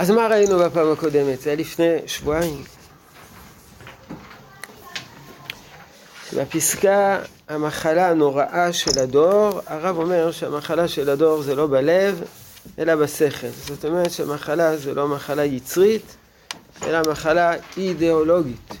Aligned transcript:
אז 0.00 0.10
מה 0.10 0.26
ראינו 0.26 0.58
בפעם 0.58 0.92
הקודמת? 0.92 1.40
זה 1.40 1.50
היה 1.50 1.56
לפני 1.56 1.96
שבועיים. 2.06 2.62
בפסקה 6.36 7.18
המחלה 7.48 8.10
הנוראה 8.10 8.72
של 8.72 8.98
הדור, 8.98 9.60
הרב 9.66 9.96
אומר 9.98 10.32
שהמחלה 10.32 10.88
של 10.88 11.10
הדור 11.10 11.42
זה 11.42 11.54
לא 11.54 11.66
בלב, 11.66 12.22
אלא 12.78 12.94
בשכל. 12.94 13.46
זאת 13.66 13.84
אומרת 13.84 14.10
שהמחלה 14.10 14.76
זה 14.76 14.94
לא 14.94 15.08
מחלה 15.08 15.44
יצרית, 15.44 16.16
אלא 16.82 17.10
מחלה 17.10 17.52
אידיאולוגית. 17.76 18.74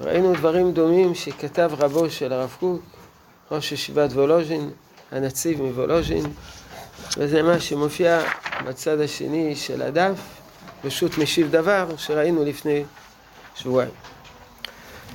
ראינו 0.00 0.32
דברים 0.34 0.72
דומים 0.72 1.14
שכתב 1.14 1.70
רבו 1.78 2.10
של 2.10 2.32
הרב 2.32 2.56
קוק, 2.60 2.82
ראש 3.50 3.72
ישיבת 3.72 4.12
וולוז'ין, 4.12 4.70
הנציב 5.12 5.62
מוולוז'ין, 5.62 6.26
וזה 7.16 7.42
מה 7.42 7.60
שמופיע 7.60 8.22
בצד 8.66 9.00
השני 9.00 9.56
של 9.56 9.82
הדף, 9.82 10.18
פשוט 10.82 11.18
משיב 11.18 11.50
דבר 11.50 11.96
שראינו 11.96 12.44
לפני 12.44 12.84
שבועיים. 13.54 13.92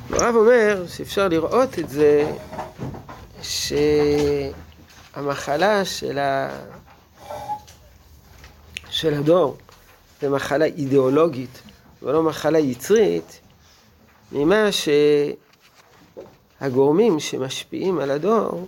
הרב 0.09 0.35
אומר 0.35 0.87
שאפשר 0.87 1.27
לראות 1.27 1.79
את 1.79 1.89
זה 1.89 2.31
שהמחלה 5.13 5.85
של, 5.85 6.19
ה... 6.19 6.49
של 8.89 9.13
הדור 9.13 9.57
זה 10.21 10.29
מחלה 10.29 10.65
אידיאולוגית 10.65 11.61
ולא 12.03 12.23
מחלה 12.23 12.59
יצרית, 12.59 13.39
ממה 14.31 14.69
שהגורמים 16.61 17.19
שמשפיעים 17.19 17.99
על 17.99 18.11
הדור 18.11 18.67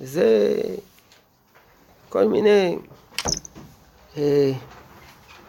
זה 0.00 0.54
כל 2.08 2.28
מיני 2.28 2.78
אה, 4.16 4.52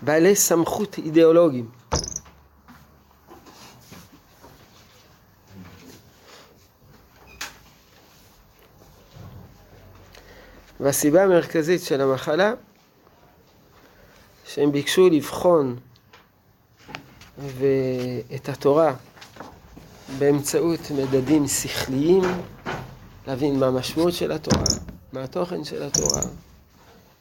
בעלי 0.01 0.35
סמכות 0.35 0.97
אידיאולוגיים. 0.97 1.69
והסיבה 10.79 11.23
המרכזית 11.23 11.81
של 11.83 12.01
המחלה, 12.01 12.53
שהם 14.45 14.71
ביקשו 14.71 15.09
לבחון 15.09 15.75
את 18.35 18.49
התורה 18.49 18.93
באמצעות 20.17 20.79
מדדים 20.91 21.47
שכליים, 21.47 22.21
להבין 23.27 23.59
מה 23.59 23.67
המשמעות 23.67 24.13
של 24.13 24.31
התורה, 24.31 24.65
מה 25.13 25.23
התוכן 25.23 25.63
של 25.63 25.83
התורה, 25.83 26.21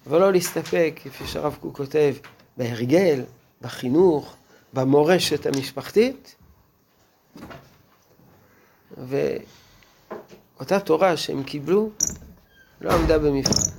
ולא 0.09 0.33
להסתפק, 0.33 1.01
כפי 1.05 1.27
שהרב 1.27 1.57
קוק 1.61 1.77
כותב, 1.77 2.15
בהרגל, 2.57 3.23
בחינוך, 3.61 4.37
במורשת 4.73 5.47
המשפחתית. 5.47 6.35
ואותה 10.57 10.81
תורה 10.81 11.17
שהם 11.17 11.43
קיבלו 11.43 11.91
לא 12.81 12.93
עמדה 12.93 13.19
במבחן. 13.19 13.71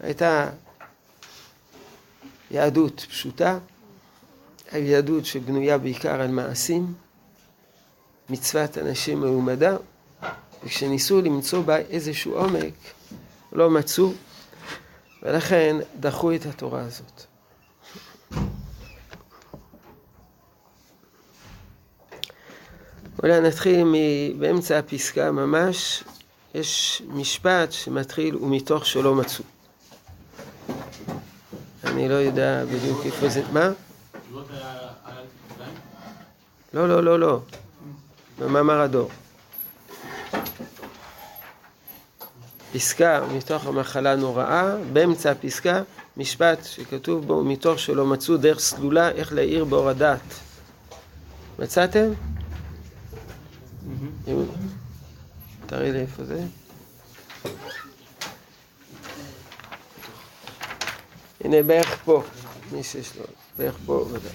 הייתה 0.00 0.50
יהדות 2.50 3.00
פשוטה, 3.00 3.58
היהדות 4.72 5.26
שבנויה 5.26 5.78
בעיקר 5.78 6.20
על 6.20 6.30
מעשים, 6.30 6.94
מצוות 8.30 8.78
אנשים 8.78 9.20
מעומדה, 9.20 9.76
וכשניסו 10.64 11.20
למצוא 11.20 11.62
בה 11.62 11.76
איזשהו 11.76 12.34
עומק, 12.34 12.74
לא 13.52 13.70
מצאו, 13.70 14.12
ולכן 15.22 15.76
דחו 16.00 16.34
את 16.34 16.46
התורה 16.46 16.80
הזאת. 16.80 17.22
אולי 23.22 23.40
נתחיל 23.40 23.86
באמצע 24.38 24.78
הפסקה 24.78 25.30
ממש, 25.30 26.04
יש 26.54 27.02
משפט 27.08 27.72
שמתחיל 27.72 28.36
ומתוך 28.36 28.86
שלא 28.86 29.14
מצאו. 29.14 29.44
אני 31.84 32.08
לא 32.08 32.14
יודע 32.14 32.64
בדיוק 32.64 33.06
איפה 33.06 33.28
זה, 33.28 33.42
מה? 33.52 33.70
לא, 36.72 36.88
לא, 36.88 37.04
לא, 37.04 37.20
לא. 37.20 37.40
במאמר 38.38 38.80
הדור. 38.80 39.10
פסקה 42.72 43.20
מתוך 43.36 43.66
המחלה 43.66 44.12
הנוראה, 44.12 44.76
באמצע 44.92 45.30
הפסקה, 45.30 45.82
משפט 46.16 46.64
שכתוב 46.64 47.26
בו 47.26 47.44
מתוך 47.44 47.78
שלא 47.78 48.06
מצאו 48.06 48.36
דרך 48.36 48.60
סלולה 48.60 49.10
איך 49.10 49.32
להאיר 49.32 49.64
באור 49.64 49.88
הדעת. 49.88 50.20
מצאתם? 51.58 52.10
תראי 55.66 55.92
לי 55.92 56.00
איפה 56.00 56.24
זה. 56.24 56.40
הנה 61.44 61.62
בערך 61.62 61.98
פה, 62.04 62.22
מי 62.72 62.82
שיש 62.82 63.16
לו, 63.16 63.24
בערך 63.58 63.76
פה 63.86 64.06
ודאי. 64.12 64.32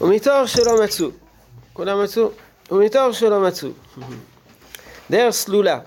ומתור 0.00 0.46
שלא 0.46 0.84
מצאו, 0.84 1.08
כולם 1.72 2.02
מצאו? 2.04 2.30
ומתור 2.70 3.12
שלא 3.12 3.40
מצאו. 3.40 3.68
דרך 5.10 5.30
סלולה, 5.34 5.78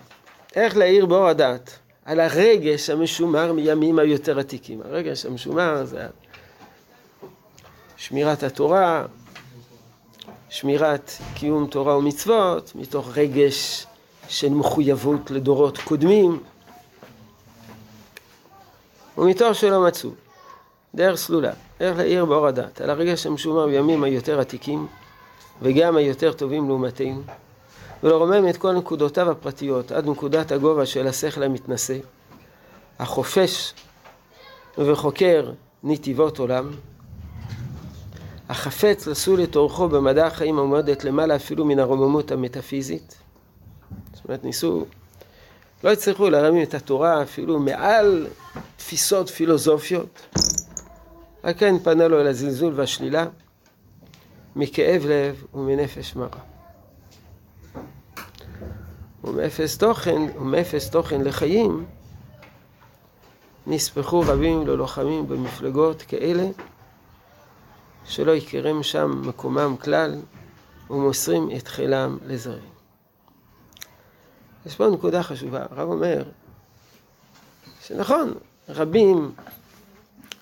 איך 0.55 0.77
להאיר 0.77 1.05
באור 1.05 1.27
הדעת, 1.27 1.79
על 2.05 2.19
הרגש 2.19 2.89
המשומר 2.89 3.53
מימים 3.53 3.99
היותר 3.99 4.39
עתיקים. 4.39 4.81
הרגש 4.81 5.25
המשומר 5.25 5.85
זה 5.85 6.07
שמירת 7.97 8.43
התורה, 8.43 9.05
שמירת 10.49 11.11
קיום 11.33 11.67
תורה 11.67 11.97
ומצוות, 11.97 12.71
מתוך 12.75 13.17
רגש 13.17 13.85
של 14.27 14.49
מחויבות 14.49 15.31
לדורות 15.31 15.77
קודמים, 15.77 16.43
ומתוך 19.17 19.55
שלא 19.55 19.87
מצאו, 19.87 20.09
דרך 20.95 21.15
סלולה, 21.15 21.51
איך 21.79 21.97
להאיר 21.97 22.25
באור 22.25 22.47
הדת, 22.47 22.81
על 22.81 22.89
הרגש 22.89 23.25
המשומר 23.25 23.65
בימים 23.67 24.03
היותר 24.03 24.39
עתיקים, 24.39 24.87
וגם 25.61 25.95
היותר 25.95 26.33
טובים 26.33 26.67
לעומתנו, 26.67 27.21
ולרומם 28.03 28.49
את 28.49 28.57
כל 28.57 28.71
נקודותיו 28.71 29.31
הפרטיות 29.31 29.91
עד 29.91 30.07
נקודת 30.07 30.51
הגובה 30.51 30.85
של 30.85 31.07
השכל 31.07 31.43
המתנשא, 31.43 31.97
החופש 32.99 33.73
וחוקר 34.77 35.51
נתיבות 35.83 36.39
עולם, 36.39 36.71
החפץ 38.49 39.07
לסול 39.07 39.43
את 39.43 39.55
אורחו 39.55 39.89
במדע 39.89 40.27
החיים 40.27 40.57
העומדת 40.57 41.03
למעלה 41.03 41.35
אפילו 41.35 41.65
מן 41.65 41.79
הרוממות 41.79 42.31
המטאפיזית. 42.31 43.15
זאת 44.13 44.25
אומרת, 44.25 44.43
ניסו, 44.43 44.85
לא 45.83 45.91
הצליחו 45.91 46.29
להרמים 46.29 46.63
את 46.63 46.73
התורה 46.73 47.23
אפילו 47.23 47.59
מעל 47.59 48.27
תפיסות 48.77 49.29
פילוסופיות. 49.29 50.35
רק 51.43 51.57
כן 51.57 51.79
פנה 51.79 52.07
לו 52.07 52.21
אל 52.21 52.27
הזלזול 52.27 52.73
והשלילה, 52.75 53.25
מכאב 54.55 55.05
לב 55.05 55.45
ומנפש 55.53 56.15
מרה. 56.15 56.48
ומאפס 59.23 59.77
תוכן, 59.77 60.21
ומאפס 60.37 60.89
תוכן 60.89 61.21
לחיים, 61.21 61.85
נספחו 63.67 64.19
רבים 64.19 64.67
ללוחמים 64.67 65.27
במפלגות 65.27 66.01
כאלה 66.01 66.47
שלא 68.05 68.31
יכרם 68.31 68.83
שם 68.83 69.21
מקומם 69.25 69.75
כלל, 69.77 70.15
ומוסרים 70.89 71.49
את 71.57 71.67
חילם 71.67 72.17
לזרים. 72.25 72.69
יש 74.65 74.75
פה 74.75 74.87
נקודה 74.87 75.23
חשובה, 75.23 75.65
הרב 75.71 75.89
אומר 75.89 76.23
שנכון, 77.81 78.33
רבים 78.69 79.31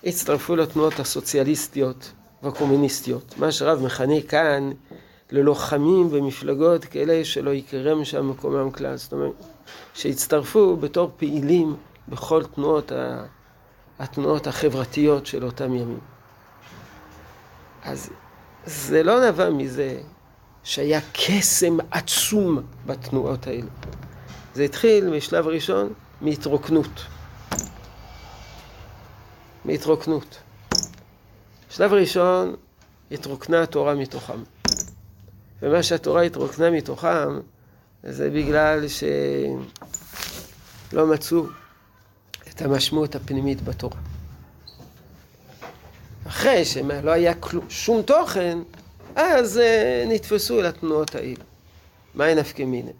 הצטרפו 0.04 0.56
לתנועות 0.56 1.00
הסוציאליסטיות 1.00 2.12
והקומוניסטיות, 2.42 3.38
מה 3.38 3.52
שרב 3.52 3.82
מכנה 3.82 4.20
כאן 4.28 4.70
ללוחמים 5.30 6.10
במפלגות 6.10 6.84
כאלה 6.84 7.24
שלא 7.24 7.50
יקרם 7.50 8.04
שם 8.04 8.30
מקומם 8.30 8.70
כלל, 8.70 8.96
זאת 8.96 9.12
אומרת, 9.12 9.32
שהצטרפו 9.94 10.76
בתור 10.76 11.10
פעילים 11.16 11.76
בכל 12.08 12.44
תנועות, 12.44 12.92
התנועות 13.98 14.46
החברתיות 14.46 15.26
של 15.26 15.44
אותם 15.44 15.74
ימים. 15.74 16.00
אז 17.84 18.10
זה 18.66 19.02
לא 19.02 19.28
נבע 19.28 19.50
מזה 19.50 20.00
שהיה 20.64 21.00
קסם 21.12 21.76
עצום 21.90 22.58
בתנועות 22.86 23.46
האלה. 23.46 23.68
זה 24.54 24.62
התחיל 24.62 25.16
בשלב 25.16 25.46
ראשון 25.46 25.92
מהתרוקנות. 26.20 27.06
מהתרוקנות. 29.64 30.38
שלב 31.70 31.92
ראשון, 31.92 32.56
התרוקנה 33.10 33.62
התורה 33.62 33.94
מתוכם. 33.94 34.42
ומה 35.62 35.82
שהתורה 35.82 36.22
התרוקנה 36.22 36.70
מתוכם, 36.70 37.40
זה 38.02 38.30
בגלל 38.30 38.84
שלא 40.88 41.06
מצאו 41.06 41.46
את 42.48 42.62
המשמעות 42.62 43.14
הפנימית 43.14 43.64
בתורה. 43.64 43.98
אחרי 46.26 46.64
שלא 46.64 47.10
היה 47.10 47.34
כלום, 47.34 47.70
שום 47.70 48.02
תוכן, 48.02 48.58
אז 49.16 49.56
uh, 49.56 50.08
נתפסו 50.08 50.60
אל 50.60 50.66
התנועות 50.66 51.14
האלה. 51.14 51.44
מהי 52.14 52.34
נפקא 52.34 52.62
מיני? 52.62 52.92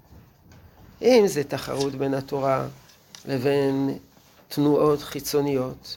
אם 1.02 1.24
זה 1.26 1.44
תחרות 1.44 1.94
בין 1.94 2.14
התורה 2.14 2.66
לבין 3.26 3.98
תנועות 4.48 5.02
חיצוניות, 5.02 5.96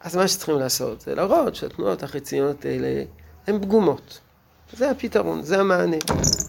אז 0.00 0.16
מה 0.16 0.28
שצריכים 0.28 0.58
לעשות 0.58 1.00
זה 1.00 1.14
להראות 1.14 1.54
שהתנועות 1.54 2.02
החיצוניות 2.02 2.64
האלה 2.64 3.02
הן 3.46 3.62
פגומות. 3.62 4.20
זה 4.76 4.90
הפתרון, 4.90 5.42
זה 5.42 5.60
המענה. 5.60 5.96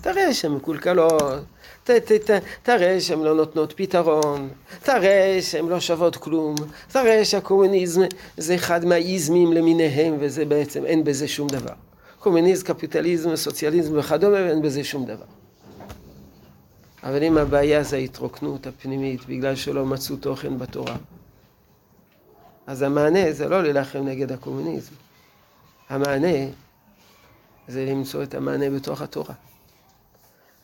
תראה 0.01 0.33
שהן 0.33 0.51
מקולקלות, 0.51 1.44
ת, 1.83 1.89
ת, 1.89 2.12
ת, 2.12 2.44
תראה 2.63 3.01
שהן 3.01 3.19
לא 3.19 3.35
נותנות 3.35 3.73
פתרון, 3.77 4.50
תראה 4.83 5.39
שהן 5.41 5.65
לא 5.65 5.79
שוות 5.79 6.15
כלום, 6.15 6.56
תראה 6.91 7.25
שהקומוניזם 7.25 8.01
זה 8.38 8.56
אחד 8.56 8.85
מהאיזמים 8.85 9.53
למיניהם 9.53 10.18
וזה 10.19 10.45
בעצם, 10.45 10.85
אין 10.85 11.03
בזה 11.03 11.27
שום 11.27 11.47
דבר. 11.47 11.73
קומוניזם, 12.19 12.65
קפיטליזם, 12.65 13.35
סוציאליזם 13.35 14.00
וכדומה, 14.00 14.38
ואין 14.38 14.62
בזה 14.62 14.83
שום 14.83 15.06
דבר. 15.06 15.25
אבל 17.03 17.24
אם 17.24 17.38
הבעיה 17.38 17.83
זה 17.83 17.95
ההתרוקנות 17.95 18.67
הפנימית 18.67 19.25
בגלל 19.25 19.56
שלא 19.56 19.85
מצאו 19.85 20.15
תוכן 20.15 20.57
בתורה, 20.57 20.95
אז 22.67 22.81
המענה 22.81 23.31
זה 23.31 23.50
לא 23.50 23.63
להילחם 23.63 24.00
נגד 24.00 24.31
הקומוניזם. 24.31 24.94
המענה 25.89 26.47
זה 27.71 27.85
למצוא 27.85 28.23
את 28.23 28.35
המענה 28.35 28.69
בתוך 28.69 29.01
התורה. 29.01 29.33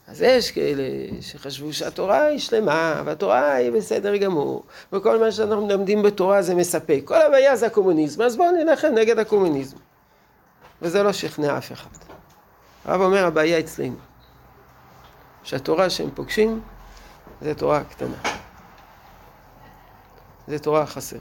אז 0.07 0.21
יש 0.21 0.51
כאלה 0.51 0.83
שחשבו 1.21 1.73
שהתורה 1.73 2.23
היא 2.23 2.39
שלמה, 2.39 3.01
והתורה 3.05 3.53
היא 3.53 3.71
בסדר 3.71 4.17
גמור, 4.17 4.63
וכל 4.93 5.19
מה 5.19 5.31
שאנחנו 5.31 5.65
מלמדים 5.67 6.03
בתורה 6.03 6.41
זה 6.41 6.55
מספק. 6.55 7.01
כל 7.05 7.21
הבעיה 7.21 7.55
זה 7.55 7.67
הקומוניזם, 7.67 8.21
אז 8.21 8.37
בואו 8.37 8.51
נלחם 8.51 8.87
נגד 8.87 9.19
הקומוניזם. 9.19 9.77
וזה 10.81 11.03
לא 11.03 11.13
שכנע 11.13 11.57
אף 11.57 11.71
אחד. 11.71 11.89
הרב 12.85 13.01
אומר, 13.01 13.25
הבעיה 13.25 13.59
אצלנו. 13.59 13.97
שהתורה 15.43 15.89
שהם 15.89 16.09
פוגשים 16.15 16.61
זה 17.41 17.55
תורה 17.55 17.83
קטנה. 17.83 18.17
זה 20.47 20.59
תורה 20.59 20.85
חסרה. 20.85 21.19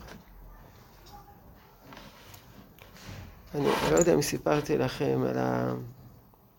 אני 3.54 3.64
לא 3.90 3.96
יודע 3.96 4.14
אם 4.14 4.22
סיפרתי 4.22 4.78
לכם 4.78 5.24
על 5.28 5.38
ה... 5.38 5.74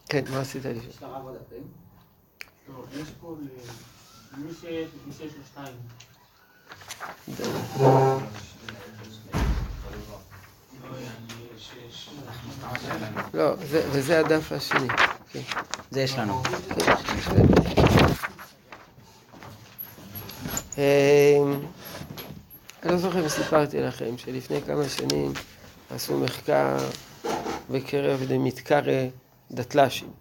כן, 0.09 0.23
מה 0.31 0.39
עשית 0.39 0.65
לי? 0.65 0.79
יש 0.89 1.01
לרב 1.01 1.23
עוד 1.25 1.35
דפים? 1.35 1.63
לא, 2.69 2.83
יש 3.01 3.07
פה 3.21 3.35
למי 4.37 4.53
שיש 4.53 5.33
לו 5.37 5.43
שתיים. 5.51 5.75
לא, 13.33 13.53
וזה 13.69 14.19
הדף 14.19 14.51
השני. 14.51 14.87
זה 15.91 16.01
יש 16.01 16.17
לנו. 16.17 16.43
אמ, 20.77 21.59
אני 22.83 22.91
לא 22.91 22.97
זוכר 22.97 23.23
אם 23.23 23.29
סיפרתי 23.29 23.81
לכם 23.81 24.17
שלפני 24.17 24.61
כמה 24.61 24.89
שנים 24.89 25.33
עשו 25.89 26.17
מחקר 26.17 26.77
בקרב 27.71 28.23
דמתקרא 28.27 29.07
דתל"שים. 29.51 30.11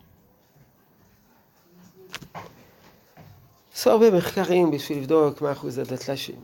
עשו 3.75 3.91
הרבה 3.91 4.11
מחקרים 4.11 4.71
בשביל 4.71 4.99
לבדוק 4.99 5.43
מה 5.43 5.53
אחוז 5.53 5.79
הדתל"שים. 5.79 6.41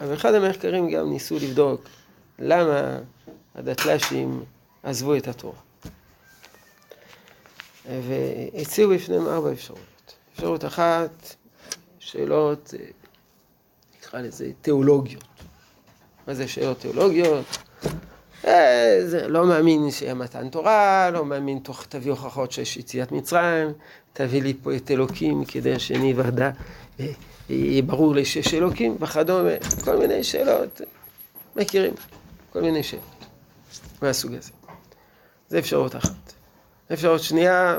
אבל 0.00 0.14
אחד 0.14 0.34
המחקרים 0.34 0.90
גם 0.90 1.10
ניסו 1.10 1.36
לבדוק 1.36 1.80
למה 2.38 2.98
הדתל"שים 3.54 4.44
עזבו 4.82 5.16
את 5.16 5.28
התורה. 5.28 5.58
והציעו 7.86 8.90
בפניהם 8.90 9.26
ארבע 9.26 9.52
אפשרויות. 9.52 10.14
אפשרות 10.32 10.64
אחת, 10.64 11.34
שאלות, 11.98 12.74
אה, 12.78 12.86
נקרא 13.98 14.20
לזה 14.20 14.50
תיאולוגיות. 14.62 15.24
מה 16.26 16.34
זה 16.34 16.48
שאלות 16.48 16.78
תיאולוגיות? 16.78 17.46
אה, 18.46 18.98
זה 19.06 19.28
לא 19.28 19.46
מאמין 19.46 19.90
שיהיה 19.90 20.14
מתן 20.14 20.48
תורה, 20.48 21.10
לא 21.10 21.24
מאמין 21.24 21.58
תוך 21.58 21.86
תביא 21.88 22.10
הוכחות 22.10 22.52
שיש 22.52 22.76
יציאת 22.76 23.12
מצרים, 23.12 23.72
תביא 24.12 24.42
לי 24.42 24.54
פה 24.62 24.76
את 24.76 24.90
אלוקים 24.90 25.44
כדי 25.44 25.78
שאני 25.78 26.14
ודע, 26.16 26.50
אה, 27.00 27.06
יהיה 27.48 27.82
ברור 27.82 28.14
לי 28.14 28.24
שיש 28.24 28.54
אלוקים 28.54 28.96
וכדומה, 29.00 29.50
כל 29.84 29.96
מיני 29.96 30.24
שאלות, 30.24 30.80
מכירים, 31.56 31.94
כל 32.52 32.60
מיני 32.60 32.82
שאלות 32.82 33.24
מהסוג 34.02 34.34
הזה. 34.34 34.52
זה 35.48 35.58
אפשרות 35.58 35.96
אחת. 35.96 36.32
אפשרות 36.92 37.20
שנייה, 37.20 37.78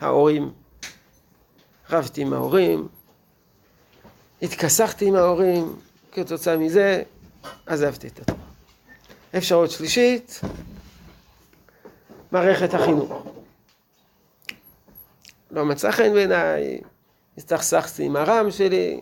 ההורים. 0.00 0.50
רבתי 1.90 2.22
עם 2.22 2.32
ההורים, 2.32 2.88
התכסחתי 4.42 5.06
עם 5.08 5.14
ההורים, 5.14 5.76
כתוצאה 6.12 6.56
מזה 6.56 7.02
עזבתי 7.66 8.06
את 8.06 8.18
התורה. 8.18 8.43
אפשרות 9.36 9.70
שלישית, 9.70 10.40
מערכת 12.32 12.74
החינוך. 12.74 13.26
לא 15.50 15.64
מצא 15.64 15.90
חן 15.90 16.12
בעיניי, 16.12 16.80
הסתכסכתי 17.38 18.04
עם 18.04 18.16
הרם 18.16 18.50
שלי, 18.50 19.00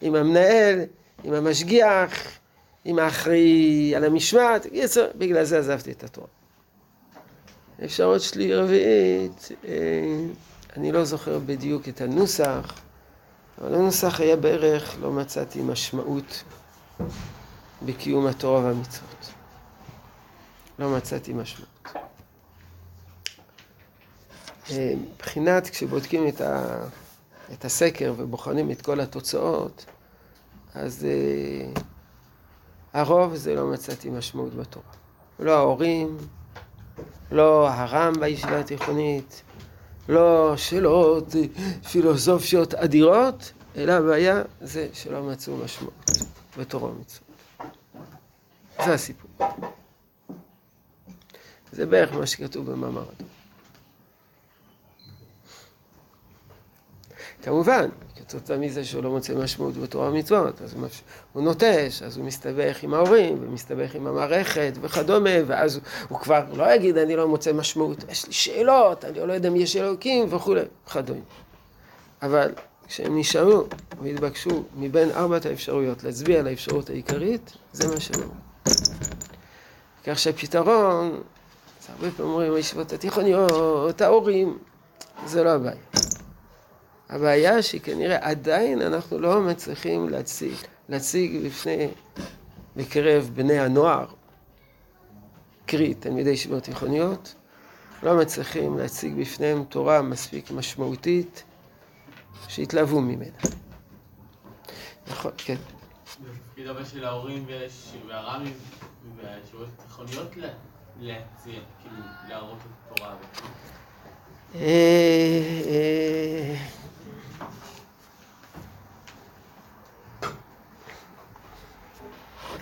עם 0.00 0.14
המנהל, 0.14 0.80
עם 1.24 1.34
המשגיח, 1.34 2.38
עם 2.84 2.98
האחראי 2.98 3.92
על 3.96 4.04
המשמעת, 4.04 4.66
בגלל 5.14 5.44
זה 5.44 5.58
עזבתי 5.58 5.92
את 5.92 6.04
התורה. 6.04 6.26
אפשרות 7.84 8.20
שלי 8.20 8.54
רביעית, 8.54 9.48
אה, 9.64 9.72
אני 10.76 10.92
לא 10.92 11.04
זוכר 11.04 11.38
בדיוק 11.38 11.88
את 11.88 12.00
הנוסח, 12.00 12.80
אבל 13.60 13.74
הנוסח 13.74 14.20
היה 14.20 14.36
בערך, 14.36 14.96
לא 15.00 15.12
מצאתי 15.12 15.62
משמעות 15.62 16.44
בקיום 17.82 18.26
התורה 18.26 18.60
והמצוות. 18.60 19.39
לא 20.80 20.90
מצאתי 20.96 21.32
משמעות. 21.32 21.88
אה, 24.70 24.94
מבחינת, 25.14 25.70
כשבודקים 25.70 26.28
את, 26.28 26.40
ה, 26.40 26.76
את 27.52 27.64
הסקר 27.64 28.14
ובוחנים 28.16 28.70
את 28.70 28.82
כל 28.82 29.00
התוצאות, 29.00 29.84
אז 30.74 31.06
uh, 31.76 31.80
הרוב 32.92 33.34
זה 33.34 33.54
לא 33.54 33.66
מצאתי 33.66 34.10
משמעות 34.10 34.54
בתורה. 34.54 34.86
לא 35.38 35.56
ההורים, 35.56 36.16
לא 37.30 37.68
הרם 37.68 38.12
בישיבה 38.20 38.60
התיכונית, 38.60 39.42
לא 40.08 40.56
שאלות 40.56 41.34
פילוסופיות 41.90 42.74
אדירות, 42.74 43.52
אלא 43.76 43.92
הבעיה 43.92 44.42
זה 44.60 44.88
שלא 44.92 45.22
מצאו 45.22 45.56
משמעות 45.56 46.10
בתורה 46.58 46.90
ומצוות. 46.90 47.30
זה 48.84 48.94
הסיפור. 48.94 49.30
זה 51.72 51.86
בערך 51.86 52.12
מה 52.12 52.26
שכתוב 52.26 52.70
במאמר 52.70 53.02
הדור. 53.02 53.28
כמובן, 57.42 57.88
כתוצאה 58.16 58.56
מזה 58.56 58.84
שהוא 58.84 59.02
לא 59.02 59.10
מוצא 59.10 59.34
משמעות 59.34 59.76
בתורה 59.76 60.08
ומצוות, 60.08 60.62
אז 60.62 60.74
הוא 61.32 61.42
נוטש, 61.42 62.02
אז 62.02 62.16
הוא 62.16 62.24
מסתבך 62.24 62.82
עם 62.82 62.94
ההורים, 62.94 63.38
ומסתבך 63.40 63.94
עם 63.94 64.06
המערכת 64.06 64.72
וכדומה, 64.80 65.30
ואז 65.46 65.80
הוא 66.08 66.18
כבר 66.18 66.44
לא 66.52 66.72
יגיד, 66.72 66.98
אני 66.98 67.16
לא 67.16 67.28
מוצא 67.28 67.52
משמעות, 67.52 68.04
יש 68.08 68.26
לי 68.26 68.32
שאלות, 68.32 69.04
אני 69.04 69.26
לא 69.26 69.32
יודע 69.32 69.48
אם 69.48 69.56
יש 69.56 69.76
אלוקים 69.76 70.26
וכולי, 70.30 70.62
וכדומה. 70.86 71.20
אבל 72.22 72.52
כשהם 72.86 73.18
נשארו 73.18 73.64
והתבקשו 74.02 74.64
מבין 74.76 75.10
ארבעת 75.10 75.46
האפשרויות 75.46 76.04
להצביע 76.04 76.38
על 76.40 76.46
האפשרות 76.46 76.90
העיקרית, 76.90 77.52
זה 77.72 77.88
מה 77.88 77.94
אמרו. 78.16 78.32
כך 80.04 80.18
שהפתרון, 80.18 81.20
הרבה 81.90 82.10
פעמים 82.10 82.32
אומרים, 82.32 82.54
הישיבות 82.54 82.92
התיכוניות, 82.92 84.00
ההורים, 84.00 84.58
זה 85.26 85.44
לא 85.44 85.50
הבעיה. 85.50 85.82
הבעיה 87.08 87.62
שכנראה 87.62 88.18
עדיין 88.20 88.82
אנחנו 88.82 89.18
לא 89.18 89.40
מצליחים 89.40 90.08
להציג, 90.08 90.54
להציג 90.88 91.46
בפני, 91.46 91.88
בקרב 92.76 93.30
בני 93.34 93.58
הנוער, 93.58 94.06
קרי 95.66 95.94
תלמידי 95.94 96.30
ישיבות 96.30 96.62
תיכוניות, 96.62 97.34
לא 98.02 98.16
מצליחים 98.16 98.78
להציג 98.78 99.20
בפניהם 99.20 99.64
תורה 99.64 100.02
מספיק 100.02 100.50
משמעותית 100.50 101.44
שהתלהבו 102.48 103.00
ממנה. 103.00 103.38
נכון, 105.10 105.32
כן. 105.36 105.56
תפקיד 106.04 106.66
הרבה 106.66 106.84
של 106.84 107.04
ההורים 107.04 107.46
והר"מים 108.08 108.52
והישיבות 109.16 109.68
התיכוניות 109.78 110.30
כאילו. 111.82 112.02
אה, 114.54 114.60
אה, 115.66 116.54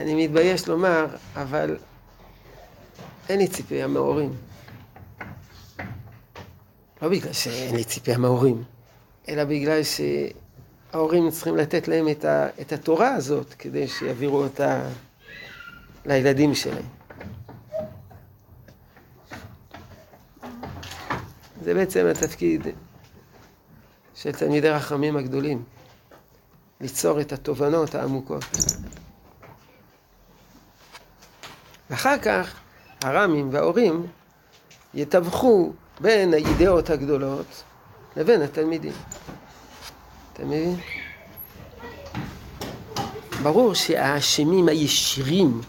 אני 0.00 0.24
מתבייש 0.26 0.68
לומר, 0.68 1.06
אבל 1.34 1.76
אין 3.28 3.38
לי 3.38 3.48
ציפייה 3.48 3.86
מההורים. 3.86 4.32
לא 7.02 7.08
בגלל 7.08 7.32
שאין 7.32 7.76
לי 7.76 7.84
ציפייה 7.84 8.18
מההורים, 8.18 8.64
אלא 9.28 9.44
בגלל 9.44 9.80
שההורים 9.82 11.30
צריכים 11.30 11.56
לתת 11.56 11.88
להם 11.88 12.08
את 12.60 12.72
התורה 12.72 13.14
הזאת 13.14 13.54
כדי 13.54 13.88
שיעבירו 13.88 14.42
אותה 14.42 14.82
לילדים 16.06 16.54
שלהם. 16.54 16.97
זה 21.62 21.74
בעצם 21.74 22.06
התפקיד 22.06 22.66
של 24.14 24.32
תלמידי 24.32 24.70
רחמים 24.70 25.16
הגדולים, 25.16 25.62
ליצור 26.80 27.20
את 27.20 27.32
התובנות 27.32 27.94
העמוקות. 27.94 28.44
ואחר 31.90 32.18
כך 32.18 32.54
הרמים 33.02 33.48
וההורים 33.52 34.06
יתווכו 34.94 35.72
בין 36.00 36.34
הידיעות 36.34 36.90
הגדולות 36.90 37.62
לבין 38.16 38.42
התלמידים. 38.42 38.92
אתה 40.32 40.44
מבין? 40.44 40.76
ברור 43.42 43.74
שהאשמים 43.74 44.68
הישירים 44.68 45.60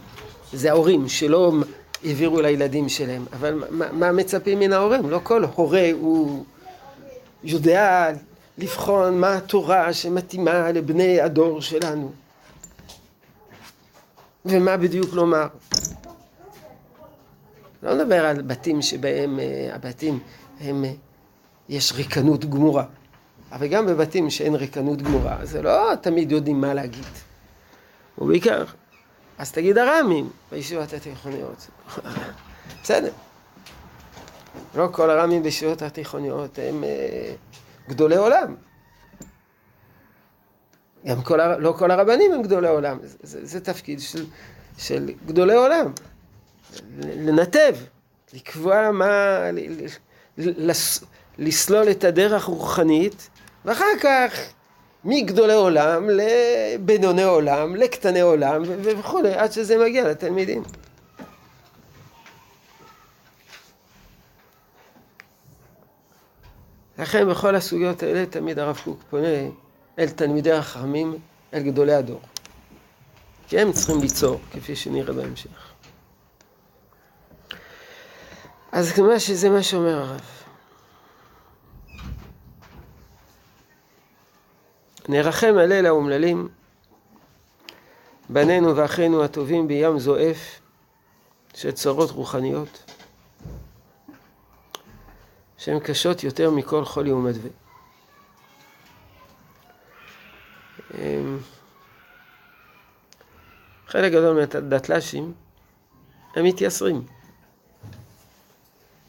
זה 0.53 0.69
ההורים 0.69 1.07
שלא 1.07 1.53
העבירו 2.03 2.41
לילדים 2.41 2.89
שלהם, 2.89 3.25
אבל 3.33 3.63
מה, 3.69 3.91
מה 3.91 4.11
מצפים 4.11 4.59
מן 4.59 4.73
ההורים? 4.73 5.09
לא 5.09 5.19
כל 5.23 5.43
הורה 5.55 5.89
הוא 5.93 6.45
יודע 7.43 8.09
לבחון 8.57 9.19
מה 9.19 9.35
התורה 9.35 9.93
שמתאימה 9.93 10.71
לבני 10.71 11.21
הדור 11.21 11.61
שלנו 11.61 12.11
ומה 14.45 14.77
בדיוק 14.77 15.13
לומר. 15.13 15.47
לא 17.83 17.95
נדבר 17.95 18.25
על 18.25 18.41
בתים 18.41 18.81
שבהם 18.81 19.39
uh, 19.39 19.75
הבתים 19.75 20.19
הם, 20.59 20.83
uh, 20.83 20.87
יש 21.69 21.93
ריקנות 21.93 22.45
גמורה. 22.45 22.85
אבל 23.51 23.67
גם 23.67 23.85
בבתים 23.85 24.29
שאין 24.29 24.55
ריקנות 24.55 25.01
גמורה, 25.01 25.37
זה 25.43 25.61
לא 25.61 25.95
תמיד 26.01 26.31
יודעים 26.31 26.61
מה 26.61 26.73
להגיד. 26.73 27.05
ובעיקר, 28.17 28.63
אז 29.39 29.51
תגיד 29.51 29.77
הרמים 29.77 30.29
בישיבות 30.51 30.93
התיכוניות. 30.93 31.67
בסדר. 32.83 33.11
לא 34.75 34.89
כל 34.91 35.09
הרמים 35.09 35.43
בישיבות 35.43 35.81
התיכוניות 35.81 36.59
הם 36.59 36.83
uh, 36.83 37.89
גדולי 37.89 38.15
עולם. 38.15 38.55
גם 41.05 41.21
כל, 41.21 41.55
לא 41.57 41.73
כל 41.77 41.91
הרבנים 41.91 42.33
הם 42.33 42.41
גדולי 42.41 42.67
עולם. 42.67 42.99
זה, 43.03 43.17
זה, 43.23 43.45
זה 43.45 43.59
תפקיד 43.59 43.99
של, 43.99 44.25
של 44.77 45.11
גדולי 45.25 45.55
עולם. 45.55 45.91
לנתב, 46.99 47.75
לקבוע 48.33 48.91
מה, 48.91 49.39
לסלול 51.37 51.91
את 51.91 52.03
הדרך 52.03 52.47
הרוחנית, 52.47 53.29
ואחר 53.65 53.85
כך 54.01 54.39
מגדולי 55.03 55.53
עולם 55.53 56.09
לבינוני 56.09 57.23
עולם, 57.23 57.75
לקטני 57.75 58.21
עולם 58.21 58.63
וכולי, 58.81 59.33
עד 59.33 59.51
שזה 59.51 59.77
מגיע 59.85 60.09
לתלמידים. 60.09 60.63
לכן 66.97 67.29
בכל 67.29 67.55
הסוגיות 67.55 68.03
האלה 68.03 68.25
תמיד 68.25 68.59
הרב 68.59 68.81
קוק 68.83 69.03
פונה 69.09 69.27
אל 69.99 70.09
תלמידי 70.09 70.51
החכמים, 70.51 71.17
אל 71.53 71.63
גדולי 71.63 71.93
הדור. 71.93 72.21
כי 73.47 73.59
הם 73.59 73.71
צריכים 73.71 74.01
ליצור, 74.01 74.39
כפי 74.51 74.75
שנראה 74.75 75.13
בהמשך. 75.13 75.73
אז 78.71 78.91
כמה 78.91 79.19
שזה 79.19 79.49
מה 79.49 79.63
שאומר 79.63 80.01
הרב. 80.01 80.38
נרחם 85.09 85.53
על 85.59 85.71
אלה 85.71 85.87
האומללים, 85.87 86.47
בנינו 88.29 88.75
ואחינו 88.75 89.23
הטובים 89.23 89.67
בים 89.67 89.99
זועף 89.99 90.59
של 91.53 91.71
צרות 91.71 92.11
רוחניות, 92.11 92.91
שהן 95.57 95.79
קשות 95.79 96.23
יותר 96.23 96.51
מכל 96.51 96.85
חולי 96.85 97.11
ומדווה. 97.11 97.49
אמ, 100.93 101.37
חלק 103.87 104.11
גדול 104.11 104.39
מהדתל"שים 104.39 105.33
הם 106.35 106.45
מתייסרים. 106.45 107.05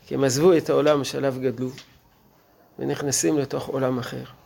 כי 0.07 0.15
הם 0.15 0.25
עזבו 0.25 0.57
את 0.57 0.71
העולם 0.71 1.05
שעליו 1.05 1.35
גדלו 1.41 1.71
ונכנסים 2.79 3.39
לתוך 3.39 3.67
עולם 3.67 3.99
אחר. 3.99 4.40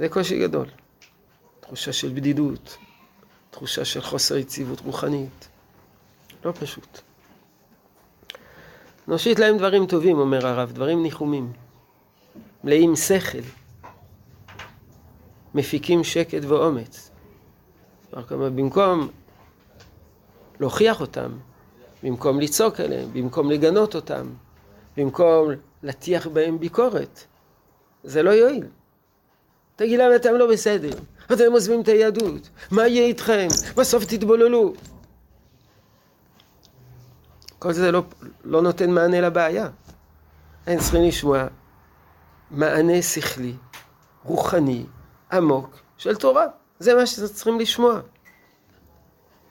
זה 0.00 0.08
קושי 0.08 0.38
גדול. 0.38 0.66
תחושה 1.60 1.92
של 1.92 2.08
בדידות, 2.08 2.76
תחושה 3.50 3.84
של 3.84 4.00
חוסר 4.00 4.36
יציבות 4.36 4.80
רוחנית. 4.80 5.48
לא 6.44 6.52
פשוט. 6.52 7.00
נושיט 9.08 9.38
להם 9.38 9.58
דברים 9.58 9.86
טובים, 9.86 10.18
אומר 10.18 10.46
הרב, 10.46 10.72
דברים 10.72 11.02
ניחומים. 11.02 11.52
מלאים 12.64 12.96
שכל. 12.96 13.38
מפיקים 15.54 16.04
שקט 16.04 16.44
ואומץ. 16.44 17.10
במקום 18.30 19.08
להוכיח 20.60 21.00
אותם, 21.00 21.32
במקום 22.02 22.40
לצעוק 22.40 22.80
עליהם, 22.80 23.12
במקום 23.12 23.50
לגנות 23.50 23.94
אותם, 23.94 24.26
במקום 24.96 25.48
להטיח 25.82 26.26
בהם 26.26 26.58
ביקורת. 26.58 27.24
זה 28.04 28.22
לא 28.22 28.30
יועיל. 28.30 28.66
תגיד 29.80 29.98
להם, 29.98 30.14
אתם 30.16 30.34
לא 30.34 30.46
בסדר, 30.46 30.90
אתם 31.32 31.52
עוזבים 31.52 31.80
את 31.80 31.88
היהדות, 31.88 32.50
מה 32.70 32.88
יהיה 32.88 33.06
איתכם? 33.06 33.48
בסוף 33.76 34.04
תתבוללו. 34.04 34.74
כל 37.58 37.72
זה 37.72 37.92
לא, 37.92 38.02
לא 38.44 38.62
נותן 38.62 38.90
מענה 38.90 39.20
לבעיה. 39.20 39.68
הם 40.66 40.78
צריכים 40.78 41.02
לשמוע 41.02 41.46
מענה 42.50 43.02
שכלי, 43.02 43.54
רוחני, 44.24 44.84
עמוק, 45.32 45.78
של 45.98 46.16
תורה. 46.16 46.46
זה 46.78 46.94
מה 46.94 47.06
שצריכים 47.06 47.60
לשמוע. 47.60 48.00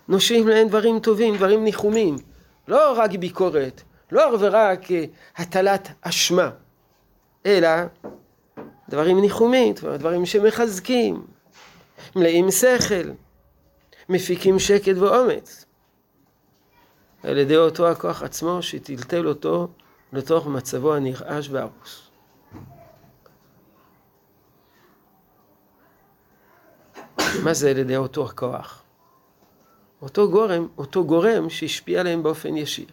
נושאים 0.07 0.47
להם 0.47 0.67
דברים 0.67 0.99
טובים, 0.99 1.35
דברים 1.35 1.63
ניחומים. 1.63 2.15
לא 2.67 2.93
רק 2.97 3.11
ביקורת, 3.11 3.81
לא 4.11 4.37
ורק 4.39 4.91
אה, 4.91 5.05
הטלת 5.37 5.89
אשמה, 6.01 6.49
אלא 7.45 7.69
דברים 8.89 9.21
ניחומים, 9.21 9.73
דברים 9.73 10.25
שמחזקים, 10.25 11.25
מלאים 12.15 12.51
שכל, 12.51 13.11
מפיקים 14.09 14.59
שקט 14.59 14.97
ואומץ. 14.97 15.65
על 17.23 17.37
ידי 17.37 17.57
אותו 17.57 17.87
הכוח 17.87 18.23
עצמו 18.23 18.61
שטלטל 18.61 19.27
אותו 19.27 19.67
לתוך 20.13 20.47
מצבו 20.47 20.95
הנרעש 20.95 21.49
והרוס. 21.49 22.09
מה 27.43 27.53
זה 27.53 27.69
על 27.69 27.77
ידי 27.77 27.97
אותו 27.97 28.25
הכוח? 28.25 28.83
אותו 30.01 30.29
גורם, 30.29 30.67
אותו 30.77 31.05
גורם 31.05 31.49
שהשפיע 31.49 31.99
עליהם 31.99 32.23
באופן 32.23 32.57
ישיר. 32.57 32.87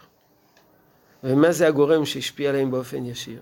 ומה 1.25 1.53
זה 1.53 1.69
הגורם 1.69 2.05
שהשפיע 2.05 2.51
עליהם 2.51 2.71
באופן 2.71 3.05
ישיר? 3.05 3.41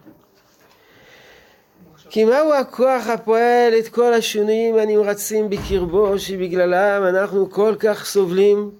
כי 2.15 2.25
מהו 2.25 2.55
הכוח 2.55 3.07
הפועל 3.07 3.73
את 3.79 3.89
כל 3.89 4.15
השינויים 4.15 4.79
הנמרצים 4.79 5.51
בקרבו 5.51 6.19
שבגללם 6.19 7.03
אנחנו 7.09 7.51
כל 7.51 7.75
כך 7.79 8.05
סובלים 8.05 8.71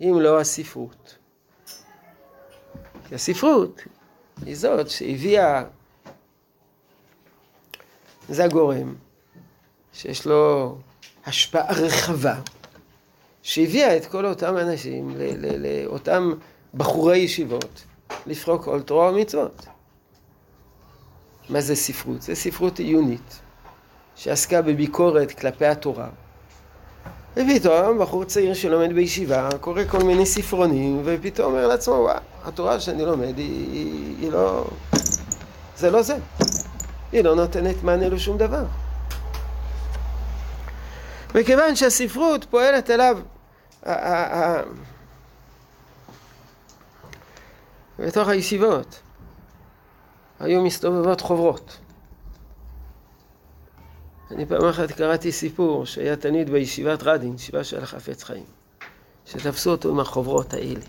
אם 0.00 0.20
לא 0.20 0.40
הספרות. 0.40 1.16
כי 3.08 3.14
הספרות 3.14 3.82
היא 4.46 4.56
זאת 4.56 4.90
שהביאה, 4.90 5.64
זה 8.28 8.44
הגורם 8.44 8.94
שיש 9.92 10.26
לו 10.26 10.74
השפעה 11.26 11.72
רחבה 11.72 12.40
שהביאה 13.42 13.96
את 13.96 14.06
כל 14.06 14.26
אותם 14.26 14.56
אנשים, 14.56 15.16
לאותם 15.58 16.32
בחורי 16.74 17.18
ישיבות, 17.18 17.84
לפרוק 18.26 18.64
כל 18.64 18.82
תורה 18.82 19.10
ומצוות. 19.12 19.77
מה 21.48 21.60
זה 21.60 21.76
ספרות? 21.76 22.22
זה 22.22 22.34
ספרות 22.34 22.78
עיונית, 22.78 23.40
שעסקה 24.16 24.62
בביקורת 24.62 25.32
כלפי 25.32 25.66
התורה. 25.66 26.08
ופתאום 27.36 27.98
בחור 27.98 28.24
צעיר 28.24 28.54
שלומד 28.54 28.92
בישיבה, 28.92 29.48
קורא 29.60 29.82
כל 29.90 29.98
מיני 30.02 30.26
ספרונים, 30.26 31.02
ופתאום 31.04 31.52
אומר 31.52 31.66
לעצמו, 31.66 31.94
וואה, 31.94 32.18
התורה 32.44 32.80
שאני 32.80 33.04
לומד 33.04 33.38
היא, 33.38 33.72
היא, 33.72 34.16
היא 34.20 34.32
לא... 34.32 34.64
זה 35.76 35.90
לא 35.90 36.02
זה. 36.02 36.16
היא 37.12 37.24
לא 37.24 37.34
נותנת 37.34 37.82
מענה 37.82 38.08
לשום 38.08 38.38
דבר. 38.38 38.64
וכיוון 41.34 41.76
שהספרות 41.76 42.44
פועלת 42.44 42.90
אליו 42.90 43.18
בתוך 47.98 48.28
הישיבות 48.28 49.00
היו 50.40 50.62
מסתובבות 50.62 51.20
חוברות. 51.20 51.78
אני 54.30 54.46
פעם 54.46 54.64
אחת 54.64 54.92
קראתי 54.92 55.32
סיפור 55.32 55.86
שהיה 55.86 56.16
תלמיד 56.16 56.50
בישיבת 56.50 57.02
רדין, 57.02 57.34
ישיבה 57.34 57.64
של 57.64 57.82
החפץ 57.82 58.22
חיים, 58.22 58.44
שתפסו 59.26 59.70
אותו 59.70 59.88
עם 59.88 60.00
החוברות 60.00 60.54
האלה. 60.54 60.80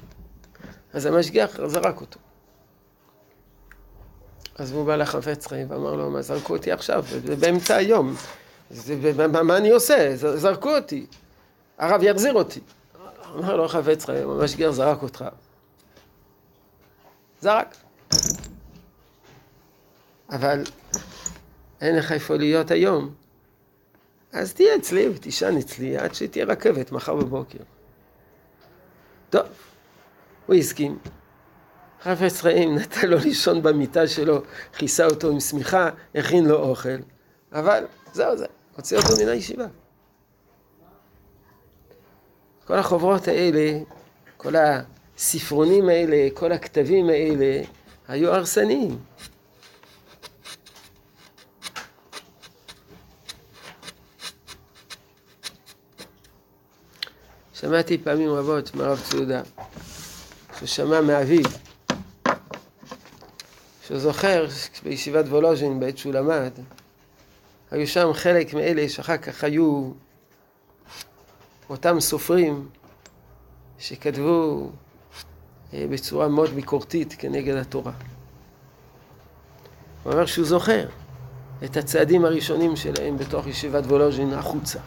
אז 0.94 1.06
המשגיח 1.06 1.66
זרק 1.66 2.02
אותו. 2.02 2.20
אז 4.56 4.72
הוא 4.72 4.86
בא 4.86 4.96
לחפץ 4.96 5.48
חיים 5.48 5.72
ואמר 5.72 5.96
לו, 5.96 6.10
מה 6.10 6.22
זרקו 6.22 6.56
אותי 6.56 6.72
עכשיו? 6.72 7.06
זה 7.26 7.36
באמצע 7.36 7.76
היום. 7.76 8.16
זה, 8.70 9.28
מה, 9.28 9.44
מה 9.44 9.58
אני 9.58 9.70
עושה? 9.70 10.16
זרקו 10.16 10.76
אותי. 10.76 11.06
הרב 11.78 12.04
יחזיר 12.04 12.34
אותי. 12.34 12.60
אמר 13.36 13.56
לו 13.56 13.68
חפץ 13.68 14.06
חיים, 14.06 14.30
המשגיח 14.30 14.72
זרק 14.72 15.04
אותך. 15.04 15.26
זרק. 17.42 17.76
אבל 20.32 20.64
אין 21.82 21.96
לך 21.96 22.12
איפה 22.12 22.36
להיות 22.36 22.72
היום. 22.72 23.14
אז 24.34 24.54
תהיה 24.54 24.76
אצלי 24.76 25.10
ותישן 25.10 25.58
אצלי 25.58 25.98
עד 25.98 26.14
שתהיה 26.14 26.46
רכבת 26.46 26.92
מחר 26.92 27.16
בבוקר. 27.16 27.60
טוב, 29.30 29.46
הוא 30.46 30.56
הסכים. 30.56 30.98
חפץ 32.02 32.42
חיים 32.42 32.76
נתן 32.76 33.08
לו 33.08 33.18
לישון 33.18 33.62
במיטה 33.62 34.08
שלו, 34.08 34.42
כיסה 34.78 35.06
אותו 35.06 35.30
עם 35.30 35.40
שמיכה, 35.40 35.90
הכין 36.16 36.46
לו 36.46 36.56
אוכל, 36.56 36.98
אבל 37.52 37.86
זהו 38.14 38.38
זה, 38.38 38.46
הוציא 38.76 38.98
אותו 38.98 39.10
מן 39.22 39.28
הישיבה. 39.28 39.66
כל 42.66 42.74
החוברות 42.76 43.28
האלה, 43.28 43.80
כל 44.38 44.54
הספרונים 44.56 45.90
האלה, 45.90 46.28
כל 46.34 46.52
הכתבים 46.52 47.10
האלה, 47.10 47.62
היו 48.08 48.34
הרסניים. 48.34 49.00
שמעתי 57.62 57.98
פעמים 57.98 58.34
רבות 58.34 58.76
מהרב 58.76 59.02
צעודה, 59.10 59.42
ששמע 60.60 61.02
מאביו, 61.02 61.50
שהוא 63.88 64.00
זוכר 64.00 64.46
בישיבת 64.84 65.26
וולוז'ין 65.26 65.80
בעת 65.80 65.98
שהוא 65.98 66.14
למד, 66.14 66.52
היו 67.72 67.88
שם 67.88 68.14
חלק 68.14 68.54
מאלה 68.54 68.90
שאחר 68.90 69.18
כך 69.18 69.44
היו 69.44 69.92
אותם 71.70 72.00
סופרים 72.00 72.70
שכתבו 73.80 74.70
אה, 75.74 75.86
בצורה 75.90 76.28
מאוד 76.28 76.50
ביקורתית 76.50 77.16
כנגד 77.18 77.56
התורה. 77.56 77.94
הוא 80.04 80.14
אומר 80.14 80.26
שהוא 80.26 80.46
זוכר 80.46 80.86
את 81.64 81.78
הצעדים 81.78 82.26
הראשונים 82.26 82.76
שלהם 82.76 83.18
בתוך 83.18 83.48
ישיבת 83.48 83.84
וולוז'ין 83.86 84.34
החוצה. 84.34 84.80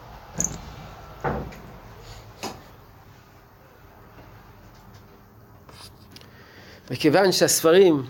מכיוון 6.92 7.32
שהספרים, 7.32 8.02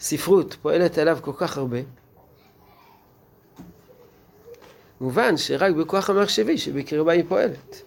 ספרות, 0.00 0.56
פועלת 0.62 0.98
עליו 0.98 1.18
כל 1.20 1.32
כך 1.36 1.56
הרבה, 1.56 1.78
מובן 5.00 5.36
שרק 5.36 5.74
בכוח 5.74 6.10
המחשבי 6.10 6.58
שבקרבה 6.58 7.12
היא 7.12 7.24
פועלת. 7.28 7.82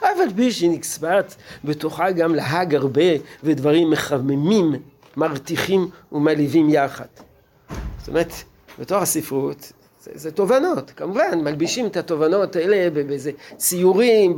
אבל 0.00 0.34
פי 0.36 0.52
שנצבעת 0.52 1.36
בתוכה 1.64 2.10
גם 2.10 2.34
להג 2.34 2.74
הרבה 2.74 3.10
ודברים 3.44 3.90
מחממים, 3.90 4.72
מרתיחים 5.16 5.90
ומלהיבים 6.12 6.70
יחד. 6.70 7.08
זאת 7.98 8.08
אומרת, 8.08 8.32
בתוך 8.78 9.02
הספרות 9.02 9.72
זה, 10.00 10.10
זה 10.14 10.30
תובנות, 10.30 10.90
כמובן, 10.90 11.40
מלבישים 11.44 11.86
את 11.86 11.96
התובנות 11.96 12.56
האלה 12.56 12.90
באיזה 12.90 13.30
ציורים, 13.56 14.36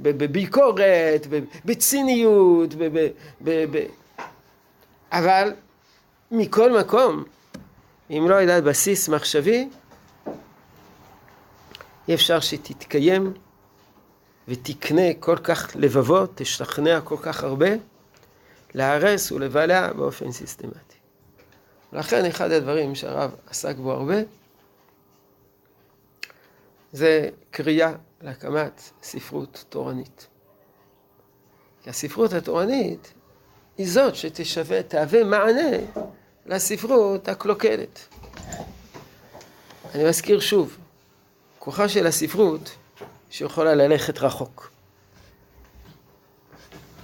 בביקורת, 0.00 1.26
בציניות, 1.64 2.74
אבל 5.12 5.52
מכל 6.30 6.80
מקום, 6.80 7.24
אם 8.10 8.26
לא 8.28 8.42
ידעת 8.42 8.64
בסיס 8.64 9.08
מחשבי, 9.08 9.68
אי 12.08 12.14
אפשר 12.14 12.40
שתתקיים 12.40 13.32
ותקנה 14.48 15.14
כל 15.20 15.36
כך 15.36 15.70
לבבות, 15.74 16.30
תשכנע 16.34 17.00
כל 17.00 17.16
כך 17.22 17.44
הרבה, 17.44 17.68
להרס 18.74 19.32
ולבלע 19.32 19.92
באופן 19.92 20.32
סיסטמטי. 20.32 20.96
לכן 21.92 22.24
אחד 22.24 22.50
הדברים 22.50 22.94
שהרב 22.94 23.34
עסק 23.50 23.76
בו 23.76 23.92
הרבה, 23.92 24.16
זה 26.92 27.28
קריאה 27.50 27.92
להקמת 28.20 28.82
ספרות 29.02 29.64
תורנית. 29.68 30.26
כי 31.82 31.90
הספרות 31.90 32.32
התורנית 32.32 33.12
היא 33.78 33.88
זאת 33.90 34.14
שתשווה, 34.14 34.82
תהווה 34.82 35.24
מענה 35.24 35.76
לספרות 36.46 37.28
הקלוקלת. 37.28 38.08
אני 39.94 40.08
מזכיר 40.08 40.40
שוב, 40.40 40.76
כוחה 41.58 41.88
של 41.88 42.06
הספרות 42.06 42.70
שיכולה 43.30 43.74
ללכת 43.74 44.18
רחוק. 44.18 44.70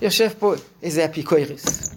יושב 0.03 0.29
פה 0.39 0.55
איזה 0.83 1.05
אפיקוירס, 1.05 1.95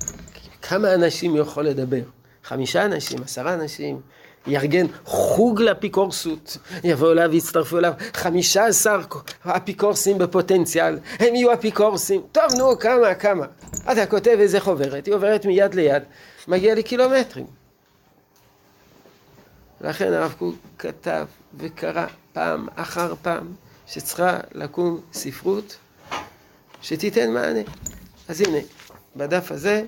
כמה 0.62 0.94
אנשים 0.94 1.36
יכול 1.36 1.66
לדבר? 1.66 2.02
חמישה 2.44 2.86
אנשים, 2.86 3.24
עשרה 3.24 3.54
אנשים, 3.54 4.02
יארגן 4.48 4.86
חוג 5.06 5.62
לאפיקורסות, 5.62 6.58
יבואו 6.84 7.12
אליו 7.12 7.32
ויצטרפו 7.32 7.78
אליו 7.78 7.94
חמישה 8.14 8.66
עשר 8.66 9.00
אפיקורסים 9.46 10.18
בפוטנציאל, 10.18 11.00
הם 11.20 11.36
יהיו 11.36 11.54
אפיקורסים, 11.54 12.22
טוב 12.32 12.44
נו 12.58 12.80
כמה 12.80 13.14
כמה, 13.14 13.46
אתה 13.92 14.06
כותב 14.06 14.38
איזה 14.40 14.60
חוברת, 14.60 15.06
היא 15.06 15.14
עוברת 15.14 15.46
מיד 15.46 15.74
ליד, 15.74 16.04
מגיע 16.48 16.76
לקילומטרים. 16.76 17.46
לכן 19.82 20.14
הרב 20.14 20.36
קוק 20.38 20.56
כתב 20.80 21.26
וקרא 21.58 22.06
פעם 22.34 22.68
אחר 22.76 23.14
פעם 23.22 23.54
שצריכה 23.88 24.40
לקום 24.54 25.02
ספרות 25.14 25.78
שתיתן 26.82 27.34
מענה. 27.34 27.60
אז 28.28 28.42
הנה, 28.42 28.58
בדף 29.16 29.52
הזה 29.52 29.84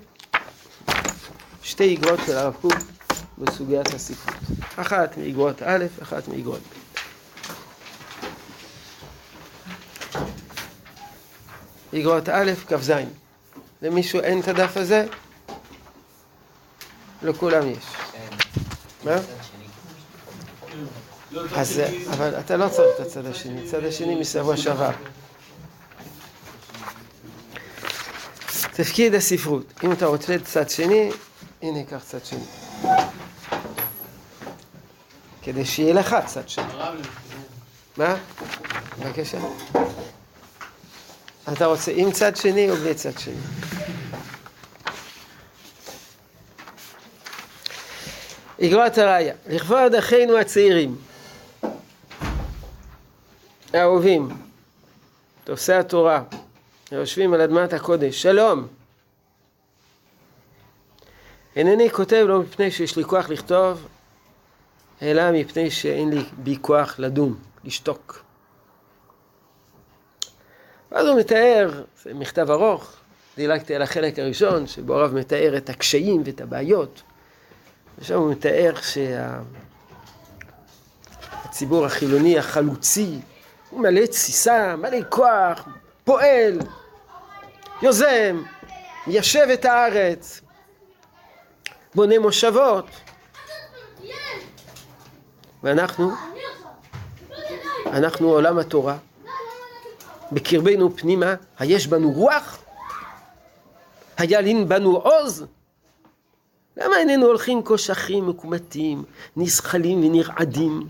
שתי 1.64 1.96
אגרות 1.96 2.20
של 2.26 2.38
הרב 2.38 2.56
קוק 2.62 2.74
בסוגיית 3.40 3.94
הספרות. 3.94 4.36
אחת 4.76 5.18
מאגרות 5.18 5.62
א', 5.64 5.86
אחת 6.02 6.28
מאגרות 6.28 6.60
ב'. 6.60 6.80
אגרות 11.96 12.30
א', 12.30 12.52
כ"ז. 12.68 12.92
למישהו 13.82 14.20
אין 14.20 14.40
את 14.40 14.48
הדף 14.48 14.78
הזה? 14.78 15.06
לכולם 17.22 17.70
יש. 17.70 17.86
מה? 19.04 19.16
אז, 21.56 21.82
אבל 22.10 22.40
אתה 22.40 22.58
לא 22.58 22.70
צריך 22.70 22.88
את 22.96 23.00
הצד 23.06 23.26
השני, 23.26 23.68
הצד 23.68 23.84
השני 23.84 24.16
משבוע 24.16 24.58
שעבר. 24.58 24.92
תפקיד 28.74 29.14
הספרות, 29.14 29.74
אם 29.84 29.92
אתה 29.92 30.06
רוצה 30.06 30.36
צד 30.44 30.70
שני, 30.70 31.12
הנה 31.62 31.84
קח 31.84 32.04
צד 32.04 32.26
שני. 32.26 32.69
כדי 35.42 35.66
שיהיה 35.66 35.94
לך 35.94 36.16
צד 36.26 36.50
שני. 36.50 36.66
מה? 37.98 38.16
בבקשה. 39.00 39.38
אתה 41.54 41.66
רוצה 41.66 41.92
עם 41.96 42.12
צד 42.12 42.36
שני 42.36 42.70
או 42.70 42.76
בלי 42.76 42.96
צד 42.96 43.20
שני? 43.20 43.34
אגרות 48.64 48.98
הראיה, 48.98 49.34
לכבוד 49.48 49.96
אחינו 49.96 50.38
הצעירים, 50.38 50.96
האהובים, 53.74 54.30
תופסי 55.44 55.74
התורה, 55.74 56.24
היושבים 56.92 57.34
על 57.34 57.42
אדמת 57.42 57.74
הקודש, 57.74 58.22
שלום. 58.22 58.68
אינני 61.56 61.90
כותב 61.90 62.26
לא 62.28 62.40
מפני 62.40 62.72
שיש 62.72 62.98
לי 62.98 63.04
כוח 63.04 63.30
לכתוב, 63.30 63.88
אלא 65.02 65.32
מפני 65.32 65.72
שאין 65.72 66.10
לי 66.10 66.24
בי 66.38 66.58
כוח 66.62 67.00
לדום, 67.00 67.36
לשתוק. 67.64 68.24
ואז 70.92 71.08
הוא 71.08 71.20
מתאר, 71.20 71.84
זה 72.04 72.14
מכתב 72.14 72.52
ארוך, 72.52 72.96
דילגתי 73.38 73.76
על 73.76 73.82
החלק 73.82 74.20
הראשון, 74.20 74.68
שבו 74.68 74.94
הרב 74.94 75.14
מתאר 75.14 75.58
את 75.58 75.70
הקשיים 75.70 76.22
ואת 76.26 76.42
הבעיות. 76.42 77.02
ושם 78.00 78.16
הוא 78.16 78.32
מתאר 78.32 78.74
שהציבור 81.52 81.82
שה... 81.82 81.86
החילוני 81.86 82.40
החלוצי 82.40 83.20
הוא 83.70 83.82
מלא 83.82 84.06
תסיסה, 84.06 84.76
מלא 84.76 84.98
כוח, 85.10 85.68
פועל, 86.04 86.60
יוזם, 87.82 88.44
מיישב 89.08 89.48
את 89.54 89.66
הארץ, 89.66 90.42
בונה 91.96 92.20
מושבות. 92.20 92.86
ואנחנו, 95.64 96.12
אנחנו 97.86 98.30
עולם 98.30 98.58
התורה, 98.58 98.98
בקרבנו 100.32 100.98
פנימה, 100.98 101.36
היש 101.60 101.88
בנו 101.88 102.12
רוח, 102.12 102.58
הילין 104.18 104.70
בנו 104.70 104.98
עוז. 104.98 105.46
למה 106.78 106.98
איננו 106.98 107.26
הולכים 107.26 107.64
קושחים, 107.64 108.30
מקומטים, 108.30 109.04
נסחלים 109.38 110.04
ונרעדים? 110.04 110.88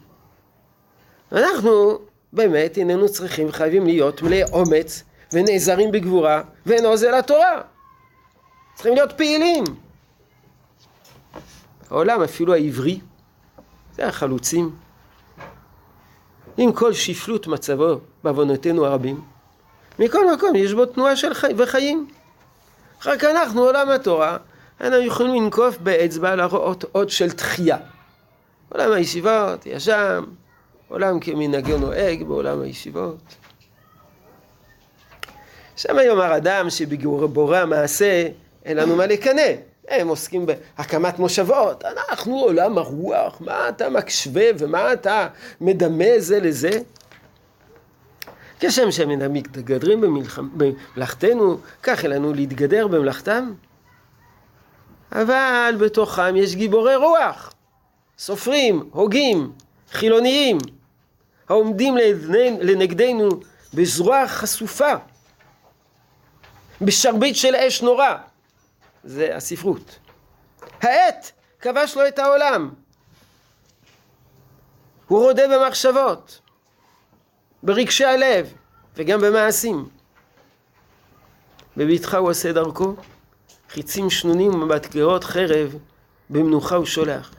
אנחנו 1.32 2.00
באמת 2.34 2.78
איננו 2.78 3.10
צריכים, 3.10 3.52
חייבים 3.52 3.86
להיות 3.86 4.22
מלאי 4.22 4.44
אומץ 4.44 5.04
ונעזרים 5.34 5.92
בגבורה 5.92 6.42
ואין 6.66 6.86
עוזר 6.86 7.18
לתורה. 7.18 7.62
צריכים 8.76 8.94
להיות 8.94 9.12
פעילים. 9.18 9.64
העולם, 11.90 12.22
אפילו 12.22 12.54
העברי, 12.54 13.00
זה 14.00 14.08
החלוצים. 14.08 14.76
עם 16.58 16.72
כל 16.72 16.94
שפלות 16.94 17.48
מצבו 17.48 18.00
בעוונותינו 18.24 18.86
הרבים, 18.86 19.22
מכל 20.00 20.34
מקום 20.34 20.56
יש 20.56 20.74
בו 20.74 20.86
תנועה 20.86 21.16
של 21.16 21.34
חי... 21.34 21.52
וחיים. 21.58 22.08
רק 23.06 23.24
אנחנו, 23.24 23.62
עולם 23.62 23.90
התורה, 23.90 24.38
אנחנו 24.82 24.98
יכולים 24.98 25.44
לנקוף 25.44 25.78
באצבע 25.78 26.36
להראות 26.36 26.86
עוד 26.92 27.10
של 27.10 27.32
תחייה. 27.32 27.78
עולם 28.70 28.92
הישיבות, 28.92 29.66
ישם, 29.66 30.24
עולם 30.88 31.20
כמנהגו 31.20 31.78
נוהג 31.78 32.24
בעולם 32.24 32.62
הישיבות. 32.62 33.36
שם 35.76 35.96
יאמר 36.06 36.38
אדם 36.38 36.70
שבבורא 36.70 37.58
המעשה 37.58 38.28
אין 38.66 38.78
לנו 38.78 38.96
מה 38.96 39.06
לקנא. 39.06 39.69
הם 39.90 40.08
עוסקים 40.08 40.46
בהקמת 40.46 41.20
מושבות, 41.20 41.86
אנחנו 41.86 42.40
עולם 42.40 42.78
הרוח, 42.78 43.42
מה 43.42 43.70
אתה 43.70 43.90
מקשווה 43.90 44.46
ומה 44.60 44.94
אתה 44.94 45.28
מדמה 45.62 46.06
זה 46.18 46.40
לזה? 46.40 46.70
כשם 48.60 48.92
שהם 48.92 49.34
מתגדרים 49.34 50.02
במלאכתנו, 50.58 51.58
כך 51.84 52.04
לנו 52.04 52.34
להתגדר 52.34 52.88
במלאכתם. 52.88 53.54
אבל 55.12 55.76
בתוכם 55.80 56.36
יש 56.36 56.56
גיבורי 56.56 56.96
רוח, 56.96 57.54
סופרים, 58.18 58.90
הוגים, 58.92 59.52
חילוניים, 59.92 60.58
העומדים 61.50 61.98
לנגדנו 62.62 63.30
בזרוע 63.74 64.28
חשופה, 64.28 64.94
בשרביט 66.82 67.36
של 67.36 67.56
אש 67.56 67.82
נורא. 67.82 68.16
זה 69.04 69.36
הספרות. 69.36 70.00
העט 70.82 71.32
כבש 71.60 71.96
לו 71.96 72.08
את 72.08 72.20
העולם. 72.20 72.70
הוא 75.08 75.20
רודה 75.20 75.44
במחשבות, 75.48 76.40
ברגשי 77.64 78.06
הלב 78.06 78.54
וגם 78.96 79.22
במעשים. 79.22 79.90
בביתך 81.78 82.14
הוא 82.14 82.30
עושה 82.30 82.52
דרכו, 82.52 82.96
חיצים 83.70 84.10
שנונים 84.10 84.62
ומטגרות 84.62 85.24
חרב, 85.24 85.76
במנוחה 86.30 86.76
הוא 86.76 86.86
שולח. 86.86 87.34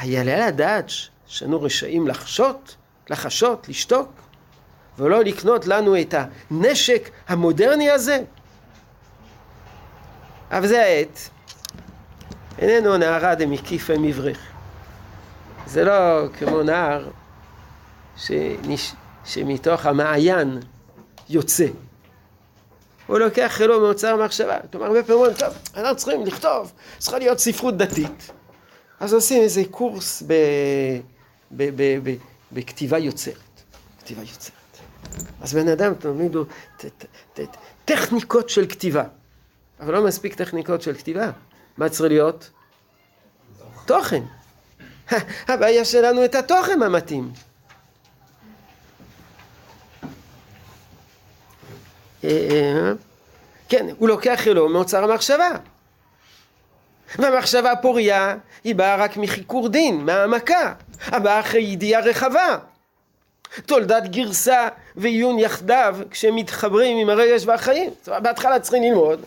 היעלה 0.00 0.46
לדעת 0.46 0.90
שאנו 1.26 1.62
רשאים 1.62 2.08
לחשות, 2.08 2.76
לחשות, 3.10 3.68
לשתוק, 3.68 4.08
ולא 4.98 5.24
לקנות 5.24 5.66
לנו 5.66 6.00
את 6.00 6.14
הנשק 6.50 7.10
המודרני 7.28 7.90
הזה? 7.90 8.24
אבל 10.50 10.66
זה 10.66 10.82
העת. 10.82 11.28
איננו 12.58 12.96
נערה 12.96 13.34
דמקיפה 13.34 13.98
מברך. 13.98 14.38
זה 15.66 15.84
לא 15.84 16.28
כמו 16.38 16.62
נער 16.62 17.08
שנש... 18.16 18.92
שמתוך 19.24 19.86
המעיין 19.86 20.60
יוצא. 21.28 21.66
הוא 23.06 23.18
לוקח 23.18 23.50
חילו 23.54 23.80
מאוצר 23.80 24.24
מחשבה. 24.24 24.58
כלומר, 24.72 24.86
הרבה 24.86 25.02
פעמים 25.02 25.20
אומרים, 25.20 25.36
טוב, 25.36 25.54
אנחנו 25.76 25.96
צריכים 25.96 26.26
לכתוב, 26.26 26.72
צריכה 26.98 27.18
להיות 27.18 27.38
ספרות 27.38 27.76
דתית. 27.76 28.30
אז 29.00 29.12
עושים 29.12 29.42
איזה 29.42 29.62
קורס 29.70 30.22
ב... 30.26 30.32
ב... 31.50 31.70
ב... 31.76 32.10
ב... 32.10 32.14
בכתיבה 32.52 32.98
יוצרת. 32.98 33.34
כתיבה 34.00 34.20
יוצרת. 34.20 34.52
אז 35.40 35.54
בן 35.54 35.68
אדם, 35.68 35.94
תלמיד 35.94 36.34
לו 36.34 36.44
טכניקות 37.84 38.48
של 38.48 38.66
כתיבה. 38.66 39.04
אבל 39.80 39.94
לא 39.94 40.04
מספיק 40.04 40.34
טכניקות 40.34 40.82
של 40.82 40.94
כתיבה. 40.94 41.30
מה 41.76 41.88
צריך 41.88 42.10
להיות? 42.10 42.50
תוכן. 43.86 44.22
הבעיה 45.48 45.84
שלנו 45.84 46.24
את 46.24 46.34
התוכן 46.34 46.82
המתאים. 46.82 47.32
אה, 52.24 52.48
אה, 52.50 52.92
כן, 53.68 53.86
הוא 53.98 54.08
לוקח 54.08 54.46
אלו 54.46 54.68
מאוצר 54.68 55.04
המחשבה. 55.04 55.50
והמחשבה 57.18 57.72
הפוריה 57.72 58.36
היא 58.64 58.74
באה 58.74 58.96
רק 58.96 59.16
מחיקור 59.16 59.68
דין, 59.68 60.04
מהעמקה, 60.04 60.74
הבאה 61.06 61.40
אחרי 61.40 61.60
ידיעה 61.60 62.00
רחבה. 62.00 62.58
תולדת 63.66 64.02
גרסה 64.02 64.68
ועיון 64.96 65.38
יחדיו 65.38 65.96
כשהם 66.10 66.36
מתחברים 66.36 66.98
עם 66.98 67.10
הרגש 67.10 67.46
והחיים. 67.46 67.90
זאת 67.98 68.08
אומרת, 68.08 68.22
בהתחלה 68.22 68.60
צריכים 68.60 68.82
ללמוד, 68.82 69.20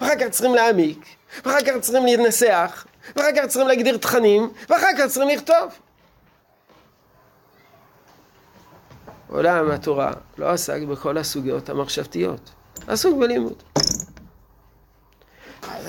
ואחר 0.00 0.14
כך 0.20 0.28
צריכים 0.30 0.54
להעמיק, 0.54 1.06
ואחר 1.44 1.60
כך 1.66 1.72
צריכים 1.80 2.06
לנסח, 2.06 2.86
ואחר 3.16 3.28
כך 3.36 3.46
צריכים 3.46 3.68
להגדיר 3.68 3.96
תכנים, 3.96 4.50
ואחר 4.68 4.86
כך 4.98 5.06
צריכים 5.06 5.28
לכתוב. 5.28 5.78
עולם 9.28 9.70
התורה 9.70 10.12
לא 10.38 10.50
עסק 10.50 10.82
בכל 10.82 11.18
הסוגיות 11.18 11.68
המחשבתיות, 11.68 12.50
עסוק 12.88 13.18
בלימוד. 13.18 13.62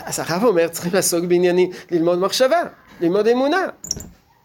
אז 0.05 0.19
הרב 0.19 0.43
אומר, 0.43 0.67
צריכים 0.67 0.93
לעסוק 0.93 1.25
בעניינים, 1.25 1.71
ללמוד 1.91 2.19
מחשבה, 2.19 2.61
ללמוד 3.01 3.27
אמונה, 3.27 3.65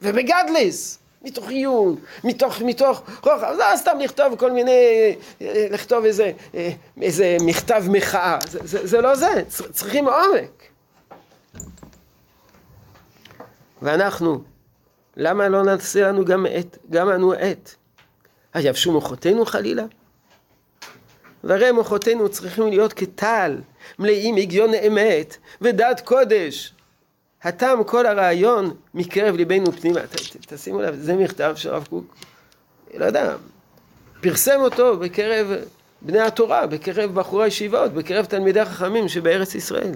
ובגדליס. 0.02 0.98
מתוך 1.22 1.48
עיון, 1.48 1.96
מתוך, 2.24 2.62
מתוך 2.62 3.02
רוחב, 3.22 3.54
לא 3.58 3.76
סתם 3.76 3.98
לכתוב 4.00 4.36
כל 4.36 4.52
מיני, 4.52 5.16
אה, 5.42 5.66
לכתוב 5.70 6.04
איזה, 6.04 6.32
אה, 6.54 6.70
איזה 7.02 7.36
מכתב 7.40 7.84
מחאה, 7.88 8.38
זה, 8.48 8.58
זה, 8.62 8.86
זה 8.86 9.00
לא 9.00 9.14
זה, 9.14 9.42
צריכים 9.72 10.08
עומק. 10.08 10.62
ואנחנו, 13.82 14.42
למה 15.16 15.48
לא 15.48 15.62
נעשה 15.62 16.08
לנו 16.08 16.24
גם 16.24 16.46
עת, 16.50 16.78
גם 16.90 17.10
אנו 17.10 17.32
עת? 17.32 17.76
היבשו 18.54 18.92
מוחותינו 18.92 19.46
חלילה? 19.46 19.84
והרי 21.44 21.72
מוחותינו 21.72 22.28
צריכים 22.28 22.66
להיות 22.68 22.92
כטל, 22.92 23.60
מלאים 23.98 24.34
היגיון 24.34 24.74
אמת 24.74 25.36
ודעת 25.60 26.00
קודש, 26.00 26.74
הטעם 27.42 27.84
כל 27.84 28.06
הרעיון 28.06 28.74
מקרב 28.94 29.36
ליבנו 29.36 29.72
פנימה. 29.72 30.00
ת, 30.00 30.16
ת, 30.16 30.52
תשימו 30.52 30.80
לב, 30.80 30.94
זה 30.94 31.16
מכתב 31.16 31.52
שהרב 31.56 31.86
קוק, 31.90 32.14
לא 32.94 33.04
יודע, 33.04 33.36
פרסם 34.20 34.60
אותו 34.60 34.96
בקרב 34.98 35.46
בני 36.02 36.20
התורה, 36.20 36.66
בקרב 36.66 37.14
בחורי 37.14 37.44
הישיבות, 37.44 37.92
בקרב 37.92 38.24
תלמידי 38.24 38.60
החכמים 38.60 39.08
שבארץ 39.08 39.54
ישראל. 39.54 39.92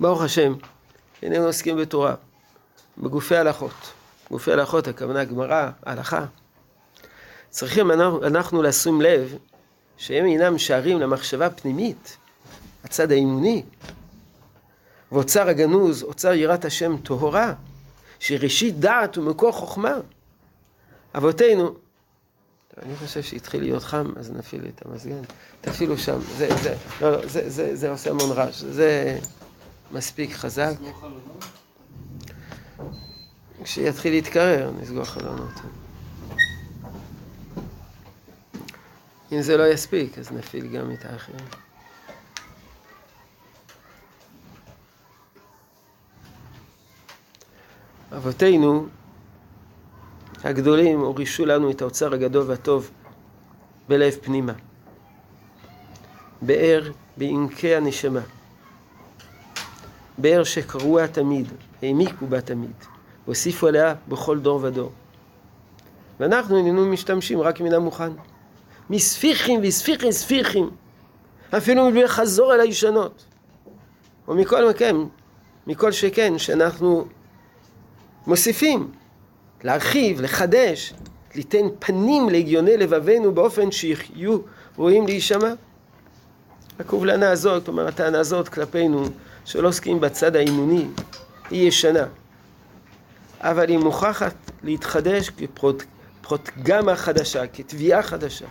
ברוך 0.00 0.22
השם, 0.22 0.54
איננו 1.22 1.46
עוסקים 1.46 1.76
בתורה, 1.76 2.14
בגופי 2.98 3.36
הלכות. 3.36 3.92
גופי 4.30 4.52
הלכות, 4.52 4.88
הכוונה 4.88 5.24
גמרא, 5.24 5.70
הלכה. 5.86 6.24
צריכים 7.50 7.90
אנחנו, 7.90 8.26
אנחנו 8.26 8.62
לשים 8.62 9.00
לב 9.00 9.36
שהם 9.96 10.26
אינם 10.26 10.58
שערים 10.58 11.00
למחשבה 11.00 11.50
פנימית, 11.50 12.16
הצד 12.84 13.12
האימוני, 13.12 13.62
ואוצר 15.14 15.48
הגנוז, 15.48 16.02
אוצר 16.02 16.32
יראת 16.32 16.64
השם 16.64 16.96
טהורה, 16.96 17.54
שראשית 18.18 18.78
דעת 18.78 19.18
ומקור 19.18 19.52
חוכמה. 19.52 19.94
אבותינו, 21.16 21.74
אני 22.82 22.96
חושב 22.96 23.22
שהתחיל 23.22 23.62
להיות 23.62 23.82
חם, 23.82 24.12
אז 24.16 24.30
נפעיל 24.30 24.62
את 24.68 24.86
המזגן. 24.86 25.22
תפעילו 25.60 25.98
שם, 25.98 26.18
זה, 26.36 26.48
זה, 26.62 26.74
לא, 27.00 27.10
לא, 27.10 27.26
זה, 27.26 27.50
זה, 27.50 27.76
זה 27.76 27.90
עושה 27.90 28.10
המון 28.10 28.30
רעש, 28.30 28.60
זה 28.60 29.18
מספיק 29.92 30.32
חזק. 30.32 30.72
כשיתחיל 33.64 34.12
להתקרר, 34.12 34.70
נסגור 34.80 35.04
חלונות. 35.04 35.54
אם 39.32 39.42
זה 39.42 39.56
לא 39.56 39.66
יספיק, 39.66 40.18
אז 40.18 40.32
נפעיל 40.32 40.66
גם 40.66 40.90
את 40.90 41.04
האחרים. 41.04 41.63
אבותינו 48.16 48.86
הגדולים 50.44 51.00
הורישו 51.00 51.46
לנו 51.46 51.70
את 51.70 51.82
האוצר 51.82 52.14
הגדול 52.14 52.44
והטוב 52.46 52.90
בלב 53.88 54.12
פנימה. 54.22 54.52
באר 56.42 56.90
בעמקי 57.16 57.74
הנשמה. 57.74 58.20
באר 60.18 60.44
שקרוע 60.44 61.06
תמיד, 61.06 61.52
העמיקו 61.82 62.26
בה 62.26 62.40
תמיד, 62.40 62.74
והוסיפו 63.26 63.66
עליה 63.66 63.94
בכל 64.08 64.38
דור 64.38 64.60
ודור. 64.62 64.92
ואנחנו 66.20 66.56
איננו 66.56 66.86
משתמשים 66.86 67.40
רק 67.40 67.60
מן 67.60 67.72
המוכן. 67.72 68.12
מספיחים 68.90 69.60
וספיחים 69.62 70.12
ספיחים, 70.12 70.70
אפילו 71.56 71.88
מבלי 71.88 72.04
לחזור 72.04 72.54
אל 72.54 72.60
הישנות. 72.60 73.24
ומכל 74.28 74.68
מקם, 74.68 75.06
מכל 75.66 75.92
שכן, 75.92 76.38
שאנחנו 76.38 77.06
מוסיפים, 78.26 78.90
להרחיב, 79.62 80.20
לחדש, 80.20 80.94
ליתן 81.34 81.66
פנים 81.78 82.28
להגיוני 82.28 82.76
לבבינו 82.76 83.34
באופן 83.34 83.70
שיהיו 83.70 84.38
ראויים 84.78 85.06
להישמע. 85.06 85.52
הקובלנה 86.78 87.30
הזאת, 87.30 87.64
כלומר 87.64 87.88
הטענה 87.88 88.18
הזאת 88.18 88.48
כלפינו, 88.48 89.04
שלא 89.44 89.68
עוסקים 89.68 90.00
בצד 90.00 90.36
האימוני, 90.36 90.86
היא 91.50 91.68
ישנה. 91.68 92.06
אבל 93.40 93.68
היא 93.68 93.78
מוכרחת 93.78 94.34
להתחדש 94.62 95.30
כפרוטגמה 95.30 96.96
חדשה, 96.96 97.46
כתביעה 97.46 98.02
חדשה. 98.02 98.46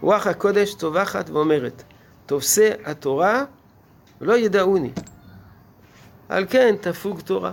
רוח 0.00 0.26
הקודש 0.26 0.74
טובחת 0.74 1.30
ואומרת, 1.30 1.82
תופסי 2.26 2.68
התורה 2.84 3.44
לא 4.20 4.38
ידעוני. 4.38 4.90
על 6.28 6.46
כן 6.50 6.74
תפוג 6.80 7.20
תורה. 7.20 7.52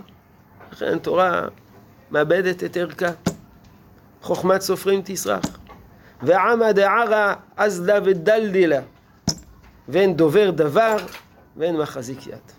לכן 0.71 0.99
תורה 0.99 1.47
מאבדת 2.11 2.63
את 2.63 2.77
ערכה. 2.77 3.11
חוכמת 4.21 4.61
סופרים 4.61 5.01
תסרח. 5.05 5.45
ועמא 6.21 6.71
דערא 6.71 7.33
אזלה 7.57 7.99
ודלדלה. 8.05 8.79
ואין 9.89 10.15
דובר 10.15 10.51
דבר 10.51 10.97
ואין 11.57 11.77
מחזיק 11.77 12.27
יד. 12.27 12.51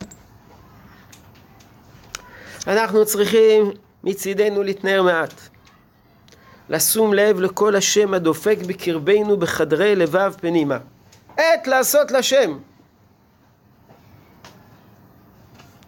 אנחנו 2.66 3.05
צריכים 3.05 3.70
מצידנו 4.05 4.62
להתנער 4.62 5.03
מעט. 5.03 5.35
לשום 6.68 7.14
לב 7.14 7.40
לכל 7.40 7.77
השם 7.77 8.14
הדופק 8.14 8.59
בקרבנו 8.66 9.37
בחדרי 9.37 9.96
לבב 9.96 10.35
פנימה. 10.40 10.79
עת 11.37 11.66
לעשות 11.66 12.11
לשם. 12.11 12.59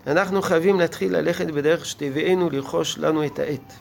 אנחנו 0.06 0.42
חייבים 0.42 0.80
להתחיל 0.80 1.16
ללכת 1.16 1.46
בדרך 1.46 1.86
שתביאנו 1.86 2.50
לרכוש 2.50 2.98
לנו 2.98 3.26
את 3.26 3.38
העת. 3.38 3.72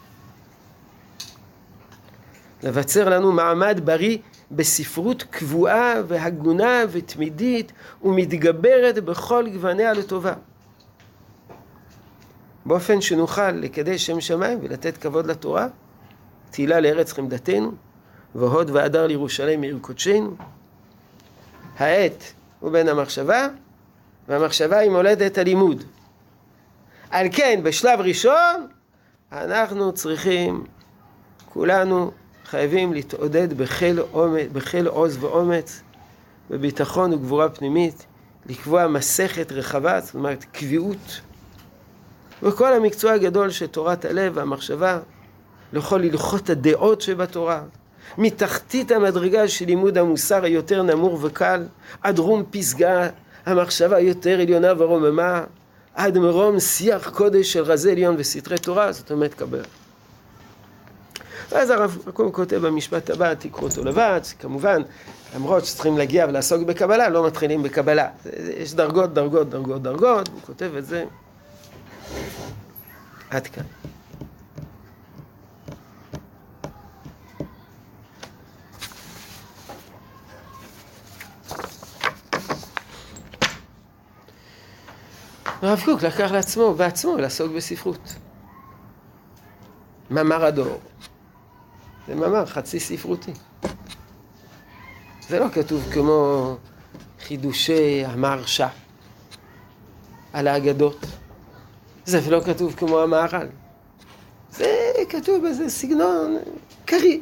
לבצר 2.64 3.10
לנו 3.10 3.32
מעמד 3.32 3.80
בריא 3.84 4.18
בספרות 4.52 5.24
קבועה 5.24 5.94
והגונה 6.08 6.84
ותמידית 6.92 7.72
ומתגברת 8.04 9.04
בכל 9.04 9.46
גווניה 9.54 9.94
לטובה. 9.94 10.34
באופן 12.66 13.02
שנוכל 13.02 13.52
לקדש 13.52 14.06
שם 14.06 14.22
שמיים 14.22 14.60
ולתת 14.62 14.98
כבוד 14.98 15.26
לתורה, 15.26 15.68
תהילה 16.52 16.80
לארץ 16.80 17.14
חמדתנו, 17.14 17.72
והוד 18.36 18.70
והדר 18.70 19.08
לירושלים 19.08 19.62
עיר 19.62 19.78
קודשנו. 19.82 20.36
העט 21.78 22.24
הוא 22.60 22.72
בין 22.72 22.88
המחשבה, 22.88 23.48
והמחשבה 24.28 24.78
היא 24.78 24.92
מולדת 24.92 25.38
הלימוד. 25.38 25.84
על 27.13 27.28
כן, 27.32 27.60
בשלב 27.63 27.99
ראשון, 27.99 28.67
אנחנו 29.32 29.91
צריכים, 29.91 30.63
כולנו 31.45 32.12
חייבים 32.45 32.93
להתעודד 32.93 33.54
בחיל, 33.54 33.99
אומץ, 34.13 34.47
בחיל 34.54 34.88
עוז 34.88 35.23
ואומץ, 35.23 35.82
בביטחון 36.49 37.13
וגבורה 37.13 37.49
פנימית, 37.49 38.06
לקבוע 38.45 38.88
מסכת 38.88 39.52
רחבה, 39.52 39.99
זאת 40.02 40.15
אומרת 40.15 40.45
קביעות, 40.52 41.21
וכל 42.43 42.73
המקצוע 42.73 43.12
הגדול 43.12 43.49
של 43.49 43.67
תורת 43.67 44.06
הלב 44.06 44.32
והמחשבה, 44.36 44.99
לכל 45.73 46.04
הלכות 46.04 46.49
הדעות 46.49 47.02
שבתורה, 47.02 47.62
מתחתית 48.17 48.91
המדרגה 48.91 49.47
של 49.47 49.65
לימוד 49.65 49.97
המוסר 49.97 50.43
היותר 50.43 50.84
נמור 50.84 51.19
וקל, 51.21 51.63
עד 52.02 52.19
רום 52.19 52.43
פסגה 52.52 53.10
המחשבה 53.45 53.95
היותר 53.95 54.41
עליונה 54.41 54.73
ורוממה, 54.78 55.43
עד 55.96 56.18
מרום 56.18 56.60
שיח 56.60 57.10
קודש 57.10 57.54
של 57.54 57.64
רזי 57.64 57.92
עליון 57.92 58.16
וסתרי 58.18 58.58
תורה, 58.58 58.92
זאת 58.92 59.12
אומרת 59.12 59.34
קבל. 59.34 59.64
ואז 61.52 61.70
הרב 61.70 61.98
מקום 62.08 62.32
כותב 62.32 62.56
במשפט 62.56 63.10
הבא, 63.10 63.34
תקראו 63.34 63.64
אותו 63.68 63.84
לבד, 63.84 64.22
כמובן, 64.40 64.82
למרות 65.36 65.66
שצריכים 65.66 65.98
להגיע 65.98 66.26
ולעסוק 66.30 66.62
בקבלה, 66.62 67.10
לא 67.10 67.28
מתחילים 67.28 67.64
בקבלה. 67.64 68.08
יש 68.58 68.74
דרגות, 68.74 69.14
דרגות, 69.14 69.50
דרגות, 69.50 69.82
דרגות, 69.82 70.28
הוא 70.28 70.42
כותב 70.46 70.72
את 70.78 70.86
זה. 70.86 71.06
עד 73.30 73.48
כאן. 73.48 73.64
הרב 85.63 85.82
קוק 85.86 86.04
לקח 86.04 86.32
לעצמו, 86.32 86.73
בעצמו, 86.73 87.17
לעסוק 87.17 87.52
בספרות. 87.52 88.15
מאמר 90.10 90.45
הדור. 90.45 90.80
זה 92.08 92.15
מאמר 92.15 92.45
חצי 92.45 92.80
ספרותי. 92.80 93.32
זה 95.28 95.39
לא 95.39 95.45
כתוב 95.54 95.84
כמו 95.93 96.56
חידושי 97.19 98.06
המהרש"א 98.06 98.67
על 100.34 100.47
האגדות. 100.47 101.06
זה 102.06 102.32
לא 102.32 102.41
כתוב 102.45 102.76
כמו 102.76 102.99
המהר"ל. 102.99 103.47
זה 104.52 104.91
כתוב 105.10 105.41
באיזה 105.41 105.69
סגנון 105.69 106.38
קריא. 106.86 107.19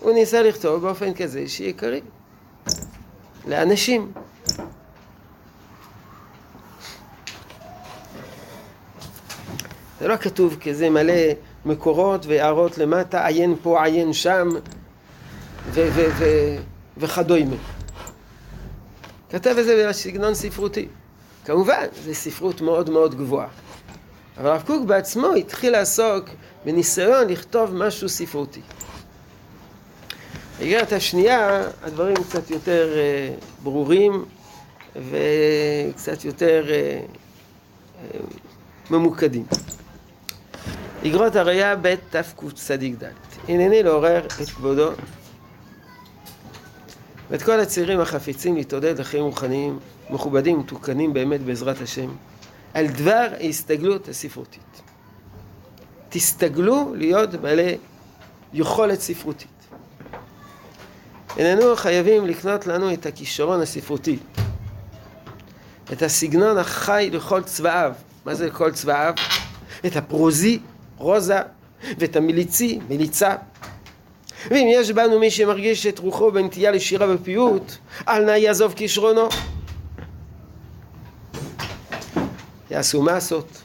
הוא 0.00 0.12
ניסה 0.12 0.42
לכתוב 0.42 0.82
באופן 0.82 1.14
כזה 1.14 1.48
שיהיה 1.48 1.72
קריא. 1.72 2.00
לאנשים. 3.46 4.12
זה 10.02 10.08
לא 10.08 10.16
כתוב 10.16 10.56
כזה 10.60 10.90
מלא 10.90 11.14
מקורות 11.64 12.26
והערות 12.26 12.78
למטה, 12.78 13.26
עיין 13.26 13.56
פה, 13.62 13.84
עיין 13.84 14.12
שם, 14.12 14.48
וכדומה. 16.96 17.56
כתב 19.30 19.56
את 19.58 19.64
זה 19.64 19.86
בסגנון 19.88 20.34
ספרותי. 20.34 20.88
כמובן, 21.44 21.86
זו 22.04 22.14
ספרות 22.14 22.60
מאוד 22.60 22.90
מאוד 22.90 23.14
גבוהה. 23.14 23.48
אבל 24.38 24.48
הרב 24.48 24.62
קוק 24.66 24.86
בעצמו 24.86 25.32
התחיל 25.32 25.72
לעסוק 25.72 26.28
בניסיון 26.64 27.28
לכתוב 27.28 27.74
משהו 27.74 28.08
ספרותי. 28.08 28.60
באיגרת 30.58 30.92
השנייה 30.92 31.62
הדברים 31.82 32.16
קצת 32.16 32.50
יותר 32.50 32.94
uh, 32.94 33.44
ברורים 33.62 34.24
וקצת 34.96 36.24
יותר 36.24 36.64
uh, 36.66 38.14
uh, 38.14 38.90
ממוקדים. 38.90 39.44
איגרות 41.04 41.36
הראייה 41.36 41.76
ב' 41.82 41.94
תקצ"ד. 42.10 43.04
הנני 43.48 43.82
לעורר 43.82 44.26
את 44.26 44.32
כבודו 44.32 44.90
ואת 47.30 47.42
כל 47.42 47.60
הצעירים 47.60 48.00
החפיצים 48.00 48.56
להתעודד 48.56 49.00
לחיים 49.00 49.24
רוחניים, 49.24 49.78
מכובדים 50.10 50.56
ומתוקנים 50.56 51.12
באמת 51.12 51.40
בעזרת 51.40 51.80
השם, 51.80 52.10
על 52.74 52.86
דבר 52.86 53.28
ההסתגלות 53.40 54.08
הספרותית. 54.08 54.82
תסתגלו 56.08 56.94
להיות 56.96 57.30
בעלי 57.34 57.78
יכולת 58.52 59.00
ספרותית. 59.00 59.48
איננו 61.36 61.76
חייבים 61.76 62.26
לקנות 62.26 62.66
לנו 62.66 62.92
את 62.92 63.06
הכישרון 63.06 63.60
הספרותי, 63.60 64.18
את 65.92 66.02
הסגנון 66.02 66.58
החי 66.58 67.10
לכל 67.12 67.42
צבעיו. 67.42 67.92
מה 68.26 68.34
זה 68.34 68.46
לכל 68.46 68.72
צבעיו? 68.72 69.14
את 69.86 69.96
הפרוזי 69.96 70.58
רוזה, 71.02 71.38
ואת 71.98 72.16
המליצי, 72.16 72.78
מליצה. 72.88 73.36
ואם 74.50 74.66
יש 74.70 74.90
בנו 74.90 75.18
מי 75.18 75.30
שמרגיש 75.30 75.86
את 75.86 75.98
רוחו 75.98 76.32
בנטייה 76.32 76.70
לשירה 76.70 77.14
ופיוט, 77.14 77.72
אל 78.08 78.24
נא 78.24 78.30
יעזוב 78.30 78.72
כישרונו. 78.72 79.28
יעשו 82.70 83.02
מסות. 83.02 83.62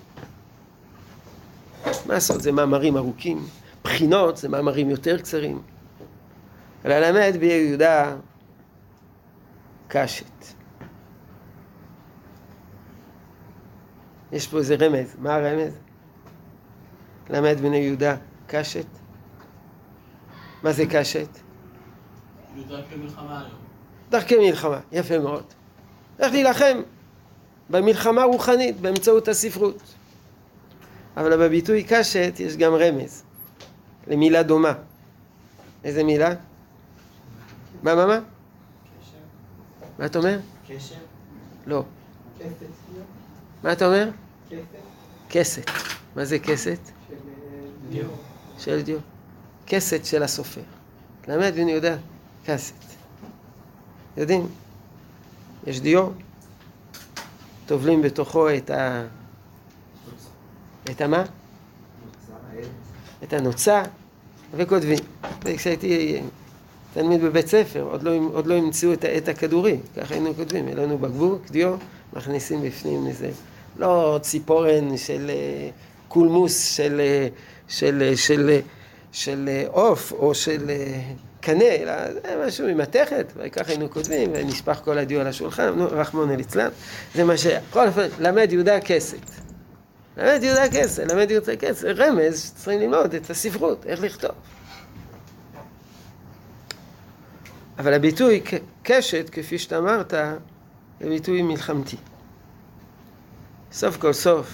מסות 2.06 2.42
זה 2.42 2.52
מאמרים 2.52 2.98
ארוכים, 2.98 3.46
בחינות 3.84 4.38
זה 4.38 4.50
מאמרים 4.50 4.90
יותר 4.90 5.18
קצרים. 5.18 5.62
ללמד 6.86 7.38
ביהודה 7.40 8.16
קשת. 9.88 10.26
יש 14.32 14.48
פה 14.48 14.58
איזה 14.58 14.76
רמז, 14.80 15.16
מה 15.20 15.36
הרמז? 15.36 15.87
למד 17.30 17.62
בני 17.62 17.78
יהודה 17.78 18.16
קשת? 18.48 18.86
מה 20.64 20.72
זה 20.72 20.84
קשת? 20.90 21.28
יהודה 22.56 22.82
כמלחמה 22.90 23.40
היום. 23.40 23.52
דרכי 24.10 24.36
מלחמה, 24.38 24.80
יפה 24.92 25.20
מאוד. 25.20 25.44
איך 26.20 26.32
להילחם 26.34 26.82
במלחמה 27.70 28.24
רוחנית 28.24 28.82
באמצעות 28.82 29.28
הספרות. 29.28 29.82
אבל 31.18 31.48
בביטוי 31.48 31.84
קשת 31.84 32.34
יש 32.40 32.58
גם 32.58 32.74
רמז 32.74 33.24
למילה 34.08 34.44
דומה. 34.44 34.74
איזה 35.84 36.04
מילה? 36.04 36.34
מה, 37.84 37.96
מה, 37.96 38.06
מה? 38.06 38.20
מה 40.00 40.06
אתה 40.06 40.20
אומר? 40.20 40.40
קשר? 40.68 40.96
לא. 41.66 41.84
כסת? 42.40 42.66
מה 43.64 43.72
אתה 43.72 43.86
אומר? 43.86 44.10
כסת? 44.50 44.62
כסת. 45.30 45.72
מה 46.16 46.26
זה 46.26 46.40
כסת? 46.40 46.80
של 48.58 48.82
דיו. 48.82 49.00
כסת 49.68 50.06
של 50.06 50.24
הסופר. 50.24 50.62
למד 51.28 51.54
בן 51.56 51.70
יהודה 51.70 51.96
כסת. 52.46 52.74
יודעים? 54.18 54.48
יש 55.68 55.80
דיו, 55.80 56.08
טובלים 57.66 58.02
בתוכו 58.02 58.50
את 58.50 58.70
ה... 58.70 59.06
את 60.92 61.02
המה? 61.02 61.24
את 63.24 63.34
הנוצה, 63.34 63.84
וכותבים. 64.54 65.00
כשהייתי 65.56 66.22
תלמיד 66.94 67.22
בבית 67.22 67.48
ספר, 67.48 67.82
עוד 67.82 68.04
לא, 68.04 68.12
עוד 68.34 68.48
לא 68.48 68.54
המציאו 68.54 68.94
את, 68.94 69.06
את 69.06 69.28
הכדורי, 69.28 69.78
ככה 69.96 70.14
היינו 70.14 70.36
כותבים, 70.36 70.68
היה 70.68 70.76
לנו 70.76 70.98
בקבוק, 70.98 71.42
דיו, 71.52 71.76
מכניסים 72.14 72.62
בפנים 72.62 73.08
איזה, 73.08 73.32
לא 73.78 74.20
ציפורן 74.22 74.98
של 74.98 75.30
אה, 75.30 75.70
קולמוס 76.08 76.76
של, 76.76 77.02
אה, 77.04 77.28
של, 77.68 78.04
אה, 78.06 78.18
של, 78.18 78.60
של 79.12 79.50
עוף 79.68 80.12
או 80.12 80.36
של 80.36 80.72
קנה, 81.42 81.66
אלא 81.66 81.94
זה 82.14 82.44
משהו 82.48 82.68
ממתכת, 82.68 83.34
וככה 83.36 83.72
היינו 83.72 83.90
כותבים, 83.92 84.30
ונשפך 84.34 84.82
כל 84.84 84.98
הדיו 84.98 85.22
על 85.22 85.28
השולחן, 85.28 85.74
נו, 85.76 85.88
רחמון 85.92 86.32
ליצלן, 86.32 86.70
זה 87.16 87.24
מה 87.24 87.38
ש... 87.38 87.46
בכל 87.46 87.88
אופן, 87.88 88.08
למד 88.20 88.52
יהודה 88.52 88.82
כסת. 88.82 89.18
למד 90.18 90.44
יהודה 90.44 90.68
כסת, 90.70 91.12
למד 91.12 91.32
יהודה 91.32 91.56
כסת, 91.56 91.86
רמז, 91.86 92.54
צריכים 92.56 92.80
ללמוד 92.80 93.14
את 93.14 93.30
הספרות, 93.30 93.86
איך 93.86 94.04
לכתוב. 94.04 94.32
אבל 97.80 97.94
הביטוי 97.94 98.42
קשת, 98.84 99.30
כפי 99.30 99.60
שאתה 99.60 99.78
אמרת, 99.78 100.14
זה 101.02 101.10
ביטוי 101.10 101.42
מלחמתי. 101.42 101.98
סוף 103.72 103.98
כל 103.98 104.14
סוף, 104.14 104.48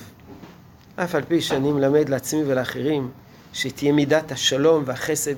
אף 0.95 1.15
על 1.15 1.23
פי 1.27 1.41
שאני 1.41 1.71
מלמד 1.71 2.09
לעצמי 2.09 2.43
ולאחרים 2.43 3.11
שתהיה 3.53 3.91
מידת 3.91 4.31
השלום 4.31 4.83
והחסד 4.85 5.35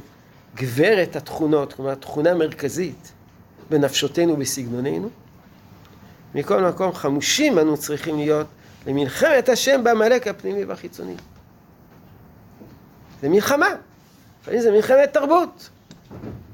גברת 0.56 1.16
התכונות, 1.16 1.74
כלומר 1.74 1.96
תכונה 1.96 2.34
מרכזית 2.34 3.12
בנפשותנו 3.70 4.34
ובסגנוננו, 4.34 5.10
מכל 6.36 6.62
מקום 6.62 6.94
חמושים 6.94 7.60
אנו 7.60 7.78
צריכים 7.78 8.18
להיות 8.18 8.48
למלחמת 8.88 9.50
השם 9.50 9.84
בעמלק 9.84 10.28
הפנימי 10.28 10.66
והחיצוני. 10.66 11.16
זה 13.22 13.30
מלחמה, 13.30 13.70
לפעמים 14.42 14.62
זה 14.62 14.72
מלחמת 14.72 15.14
תרבות. 15.14 15.70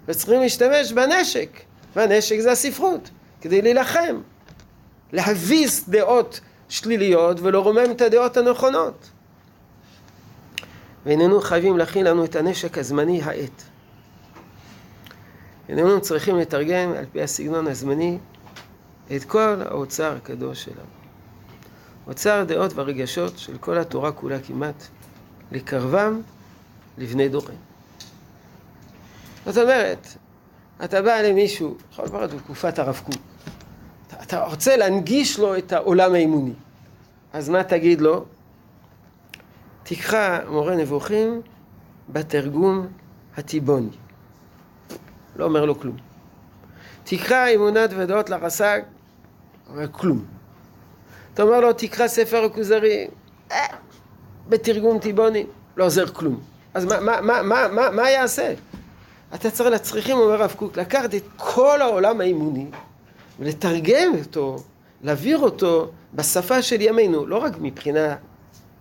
וצריכים 0.07 0.41
להשתמש 0.41 0.91
בנשק, 0.91 1.49
והנשק 1.95 2.39
זה 2.39 2.51
הספרות, 2.51 3.09
כדי 3.41 3.61
להילחם, 3.61 4.21
להביס 5.13 5.89
דעות 5.89 6.39
שליליות 6.71 7.39
ולרומם 7.39 7.91
את 7.91 8.01
הדעות 8.01 8.37
הנכונות. 8.37 9.09
ואיננו 11.05 11.41
חייבים 11.41 11.77
להכין 11.77 12.05
לנו 12.05 12.25
את 12.25 12.35
הנשק 12.35 12.77
הזמני 12.77 13.21
העט. 13.23 13.61
איננו 15.69 16.01
צריכים 16.01 16.37
לתרגם 16.37 16.93
על 16.97 17.05
פי 17.11 17.21
הסגנון 17.21 17.67
הזמני 17.67 18.17
את 19.15 19.23
כל 19.23 19.61
האוצר 19.65 20.15
הקדוש 20.15 20.63
שלנו. 20.63 21.01
אוצר 22.07 22.41
הדעות 22.41 22.73
והרגשות 22.73 23.37
של 23.37 23.57
כל 23.57 23.77
התורה 23.77 24.11
כולה 24.11 24.39
כמעט, 24.39 24.83
לקרבם 25.51 26.21
לבני 26.97 27.29
דורנו. 27.29 27.57
זאת 29.45 29.57
אומרת, 29.57 30.07
אתה 30.83 31.01
בא 31.01 31.21
למישהו, 31.21 31.77
יכול 31.91 32.05
להיות 32.13 32.33
בתקופת 32.33 32.79
הרב 32.79 33.01
קוק, 33.05 33.30
אתה, 34.31 34.43
רוצה 34.43 34.77
להנגיש 34.77 35.39
לו 35.39 35.57
את 35.57 35.73
העולם 35.73 36.13
האימוני, 36.13 36.53
אז 37.33 37.49
מה 37.49 37.63
תגיד 37.63 38.01
לו? 38.01 38.25
תקרא 39.83 40.39
מורה 40.49 40.75
נבוכים 40.75 41.41
בתרגום 42.09 42.87
הטיבוני. 43.37 43.89
לא 45.35 45.45
אומר 45.45 45.65
לו 45.65 45.79
כלום. 45.79 45.97
תקרא 47.03 47.49
אמונת 47.55 47.89
ודעות 47.97 48.29
לרס"ג, 48.29 48.79
אומר 49.69 49.87
כלום. 49.91 50.25
אתה 51.33 51.43
אומר 51.43 51.59
לו, 51.59 51.73
תקרא 51.73 52.07
ספר 52.07 52.43
הכוזרי, 52.43 53.07
אה, 53.51 53.65
בתרגום 54.49 54.99
טיבוני, 54.99 55.45
לא 55.77 55.85
עוזר 55.85 56.07
כלום. 56.07 56.39
אז 56.73 56.85
מה, 56.85 56.99
מה, 56.99 57.21
מה, 57.21 57.41
מה, 57.41 57.67
מה, 57.67 57.89
מה 57.89 58.09
יעשה? 58.09 58.53
אתה 59.35 59.51
צריך, 59.51 59.81
צריכים, 59.81 60.17
אומר 60.17 60.41
הרב 60.41 60.53
קוק, 60.57 60.77
לקחת 60.77 61.15
את 61.15 61.23
כל 61.37 61.81
העולם 61.81 62.21
האימוני 62.21 62.65
ולתרגם 63.41 64.13
אותו, 64.19 64.63
להעביר 65.03 65.39
אותו 65.39 65.91
בשפה 66.13 66.61
של 66.61 66.81
ימינו, 66.81 67.25
לא 67.25 67.37
רק 67.37 67.53
מבחינה 67.61 68.15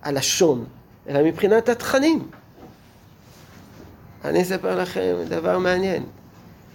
הלשון, 0.03 0.65
אלא 1.09 1.25
מבחינת 1.25 1.69
התכנים. 1.69 2.31
אני 4.25 4.43
אספר 4.43 4.83
לכם 4.83 5.17
דבר 5.29 5.59
מעניין. 5.59 6.05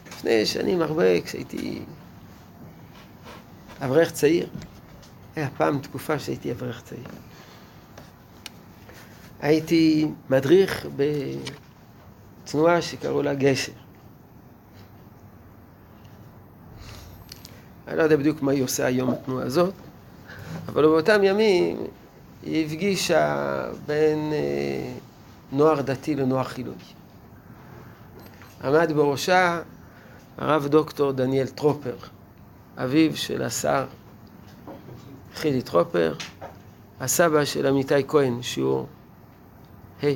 לפני 0.08 0.46
שנים 0.46 0.82
הרבה, 0.82 1.22
כשהייתי 1.22 1.82
אברך 3.82 4.12
צעיר, 4.12 4.48
היה 5.36 5.50
פעם 5.58 5.80
תקופה 5.80 6.20
שהייתי 6.20 6.52
אברך 6.52 6.82
צעיר. 6.84 7.08
הייתי 9.42 10.08
מדריך 10.30 10.88
בתנועה 12.46 12.82
שקראו 12.82 13.22
לה 13.22 13.34
גשר. 13.34 13.85
אני 17.88 17.98
לא 17.98 18.04
יודע 18.04 18.16
בדיוק 18.16 18.42
מה 18.42 18.52
היא 18.52 18.64
עושה 18.64 18.86
היום, 18.86 19.10
התנועה 19.10 19.46
הזאת, 19.46 19.74
אבל 20.68 20.84
באותם 20.84 21.24
ימים 21.24 21.78
היא 22.44 22.66
הפגישה 22.66 23.64
בין 23.86 24.34
אה, 24.34 24.94
נוער 25.52 25.82
דתי 25.82 26.16
לנוער 26.16 26.44
חילוני. 26.44 26.84
עמד 28.64 28.92
בראשה 28.96 29.62
הרב 30.38 30.68
דוקטור 30.68 31.12
דניאל 31.12 31.48
טרופר, 31.48 31.96
אביו 32.78 33.18
של 33.18 33.42
השר 33.42 33.86
חילי 35.36 35.62
טרופר, 35.62 36.14
הסבא 37.00 37.46
של 37.46 37.66
עמיתי 37.66 38.08
כהן, 38.08 38.42
שיעור 38.42 38.88
ה', 40.04 40.06
hey, 40.06 40.16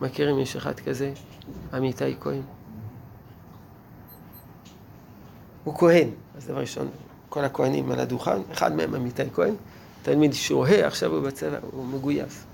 מכירים 0.00 0.38
יש 0.38 0.56
אחד 0.56 0.80
כזה? 0.80 1.12
עמיתי 1.72 2.16
כהן. 2.20 2.42
הוא 5.64 5.78
כהן, 5.78 6.08
אז 6.36 6.46
דבר 6.46 6.60
ראשון, 6.60 6.88
כל 7.28 7.44
הכהנים 7.44 7.92
על 7.92 8.00
הדוכן, 8.00 8.40
אחד 8.52 8.76
מהם 8.76 8.94
עמיתי 8.94 9.22
כהן, 9.34 9.54
תלמיד 10.02 10.34
שיעור 10.34 10.66
ה', 10.66 10.86
עכשיו 10.86 11.14
הוא 11.14 11.22
בצבא, 11.22 11.58
הוא 11.70 11.86
מגויס. 11.86 12.44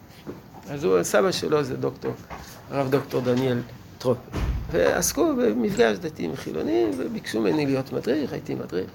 אז 0.71 0.85
הוא, 0.85 0.99
הסבא 0.99 1.33
שלו 1.33 1.65
זה 1.65 1.77
דוקטור, 1.77 2.13
הרב 2.71 2.91
דוקטור 2.91 3.21
דניאל 3.21 3.59
טרופר. 3.99 4.21
ועסקו 4.71 5.35
במפגש 5.37 5.99
דתיים 5.99 6.33
וחילוניים, 6.33 6.91
וביקשו 6.97 7.41
ממני 7.41 7.67
להיות 7.67 7.93
מדריך, 7.93 8.33
הייתי 8.33 8.55
מדריך. 8.55 8.91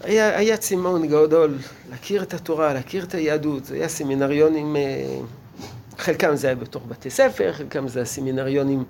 היה, 0.00 0.38
היה 0.38 0.56
צימון 0.56 1.06
גדול 1.06 1.58
להכיר 1.90 2.22
את 2.22 2.34
התורה, 2.34 2.74
להכיר 2.74 3.04
את 3.04 3.14
היהדות, 3.14 3.70
היה 3.70 3.88
סמינריונים, 3.88 4.76
אה, 4.76 5.20
חלקם 5.98 6.36
זה 6.36 6.46
היה 6.46 6.56
בתוך 6.56 6.82
בתי 6.88 7.10
ספר, 7.10 7.52
חלקם 7.52 7.88
זה 7.88 8.02
הסמינריונים 8.02 8.84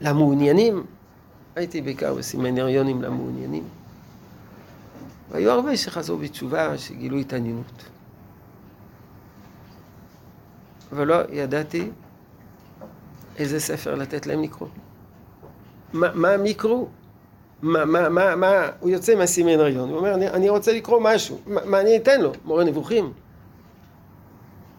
למעוניינים, 0.00 0.84
הייתי 1.56 1.80
בעיקר 1.80 2.14
בסמינריונים 2.14 3.02
למעוניינים. 3.02 3.64
והיו 5.30 5.50
הרבה 5.50 5.76
שחזרו 5.76 6.18
בתשובה, 6.18 6.78
שגילו 6.78 7.18
התעניינות. 7.18 7.84
אבל 10.92 11.06
לא 11.06 11.16
ידעתי 11.32 11.90
איזה 13.38 13.60
ספר 13.60 13.94
לתת 13.94 14.26
להם 14.26 14.42
לקרוא. 14.42 14.68
מה, 15.92 16.28
הם 16.30 16.46
יקראו? 16.46 16.88
מה, 17.62 17.84
מה, 17.84 18.08
מה, 18.08 18.36
מה, 18.36 18.68
הוא 18.80 18.90
יוצא 18.90 19.14
מהסמינריון, 19.14 19.88
הוא 19.88 19.98
אומר, 19.98 20.14
אני, 20.14 20.28
אני 20.28 20.48
רוצה 20.48 20.72
לקרוא 20.72 21.00
משהו, 21.02 21.38
מה, 21.46 21.64
מה 21.64 21.80
אני 21.80 21.96
אתן 21.96 22.20
לו? 22.20 22.32
מורה 22.44 22.64
נבוכים? 22.64 23.12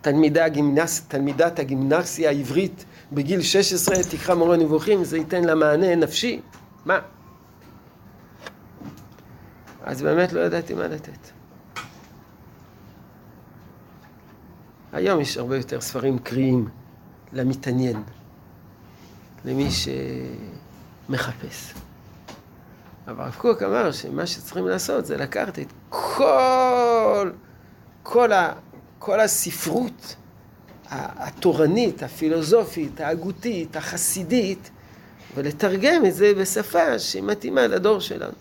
תלמידה 0.02 0.46
הגימנס, 0.46 1.02
תלמידת 1.08 1.60
הגימנסיה 1.60 2.30
העברית 2.30 2.86
בגיל 3.12 3.42
16 3.42 3.96
תקרא 4.12 4.36
מורה 4.36 4.58
נבוכים, 4.58 5.04
זה 5.04 5.18
ייתן 5.18 5.44
לה 5.44 5.56
מענה 5.56 5.96
נפשי? 5.96 6.42
מה? 6.86 7.00
אז 9.84 10.02
באמת 10.02 10.34
לא 10.34 10.40
ידעתי 10.40 10.74
מה 10.74 10.88
לתת. 10.88 11.30
היום 14.94 15.22
יש 15.22 15.38
הרבה 15.38 15.58
יותר 15.58 15.82
ספרים 15.82 16.20
קריאים 16.20 16.70
למתעניין. 17.34 18.04
למי 19.46 19.68
שמחפש. 21.08 21.74
אבל 23.08 23.24
הרב 23.24 23.36
קוק 23.38 23.64
אמר 23.64 23.92
שמה 23.92 24.26
שצריכים 24.26 24.68
לעשות 24.68 25.06
זה 25.06 25.18
לקחת 25.18 25.60
את 25.60 25.68
כל, 25.90 27.32
כל, 28.04 28.32
ה, 28.32 28.54
כל 29.00 29.20
הספרות 29.20 30.16
התורנית, 30.92 32.04
הפילוסופית, 32.04 33.02
ההגותית, 33.02 33.76
החסידית, 33.76 34.70
ולתרגם 35.36 36.06
את 36.06 36.16
זה 36.16 36.34
בשפה 36.34 37.00
שמתאימה 37.00 37.68
לדור 37.68 38.00
שלנו. 38.00 38.34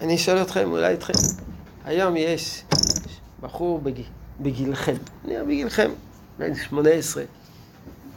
אני 0.00 0.16
אשאל 0.16 0.42
אתכם, 0.42 0.70
אולי 0.70 0.94
אתכם, 0.94 1.12
היום 1.84 2.16
יש 2.16 2.62
בחור 3.40 3.80
בגיל, 3.80 4.04
בגילכם, 4.40 4.96
נראה 5.24 5.44
בגילכם, 5.44 5.90
בן 6.38 6.54
18, 6.54 7.24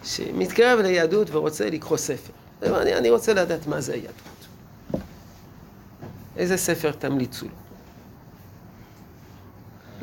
שמתקרב 0.03 0.79
ליהדות 0.79 1.29
ורוצה 1.31 1.69
לקרוא 1.69 1.97
ספר. 1.97 2.33
אני, 2.63 2.95
אני 2.95 3.09
רוצה 3.09 3.33
לדעת 3.33 3.67
מה 3.67 3.81
זה 3.81 3.93
היהדות. 3.93 4.35
איזה 6.37 6.57
ספר 6.57 6.91
תמליצו 6.91 7.45
לו? 7.45 7.64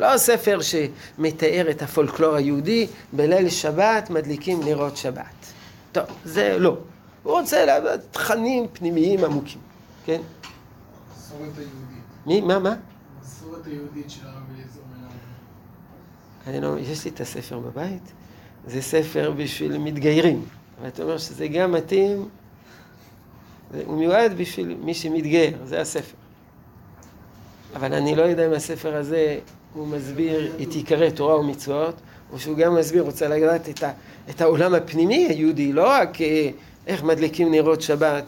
לא 0.03 0.19
ספר 0.19 0.59
שמתאר 0.61 1.71
את 1.71 1.83
הפולקלור 1.83 2.35
היהודי, 2.35 2.87
בליל 3.13 3.49
שבת 3.49 4.11
מדליקים 4.11 4.61
נרות 4.65 4.97
שבת. 4.97 5.53
טוב, 5.93 6.05
זה 6.25 6.59
לא. 6.59 6.77
הוא 7.23 7.41
רוצה 7.41 7.67
לדעת 7.67 8.01
תכנים 8.11 8.67
פנימיים 8.73 9.25
עמוקים, 9.25 9.61
כן? 10.05 10.21
המסורת 11.15 11.59
היהודית. 11.59 12.27
מי? 12.27 12.41
מה? 12.41 12.59
מה? 12.59 12.75
המסורת 13.21 13.67
היהודית 13.67 14.11
של 14.11 14.27
הרב 14.27 14.43
אליעזר 14.55 14.81
מלמד. 14.91 15.13
אני 16.47 16.61
לא, 16.61 16.79
יש 16.79 17.05
לי 17.05 17.11
את 17.11 17.21
הספר 17.21 17.59
בבית, 17.59 18.13
זה 18.67 18.83
ספר 18.83 19.33
בשביל 19.37 19.79
מתגיירים. 19.79 20.45
ואתה 20.83 21.03
אומר 21.03 21.19
שזה 21.19 21.49
גם 21.49 21.73
מתאים, 21.73 22.29
הוא 23.85 23.99
מיועד 23.99 24.33
בשביל 24.37 24.77
מי 24.81 24.95
שמתגייר, 24.95 25.59
זה 25.65 25.81
הספר. 25.81 26.17
אבל 27.75 27.95
אני 27.95 28.15
לא 28.15 28.23
יודע 28.23 28.47
אם 28.47 28.53
הספר 28.53 28.97
הזה, 28.97 29.39
הוא 29.75 29.87
מסביר 29.87 30.53
את 30.63 30.73
עיקרי 30.73 31.11
תורה 31.11 31.39
ומצוות, 31.41 31.95
או 32.33 32.39
שהוא 32.39 32.57
גם 32.57 32.75
מסביר, 32.75 33.03
רוצה 33.03 33.29
לדעת 33.29 33.69
את, 33.69 33.83
ה, 33.83 33.93
את 34.31 34.41
העולם 34.41 34.75
הפנימי 34.75 35.27
היהודי, 35.27 35.73
לא 35.73 35.89
רק 35.89 36.21
אה, 36.21 36.51
איך 36.87 37.03
מדליקים 37.03 37.51
נרות 37.51 37.83
שבת. 37.83 38.25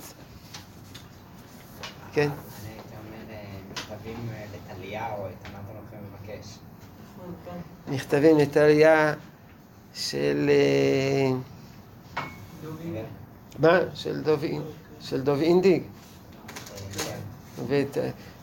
כן? 2.12 2.28
אה, 2.28 3.36
מכתבים 3.72 4.16
אה, 4.32 4.44
לטליה. 4.54 5.08
מכתבים 7.88 8.38
לטליה 8.38 9.14
של... 9.94 10.50
מה? 13.58 13.78
של 13.94 14.20
דוב, 14.20 14.44
של 15.00 15.20
דוב 15.20 15.40
אינדיג. 15.40 15.82
כן. 16.94 17.18
ואת 17.68 17.98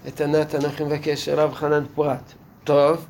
את 0.08 0.22
ענת 0.22 0.56
אנחנו 0.56 0.86
מבקש 0.86 1.26
של 1.26 1.39
רב 1.39 1.54
חנן 1.54 1.84
פורת. 1.95 2.34
טוב. 2.64 3.05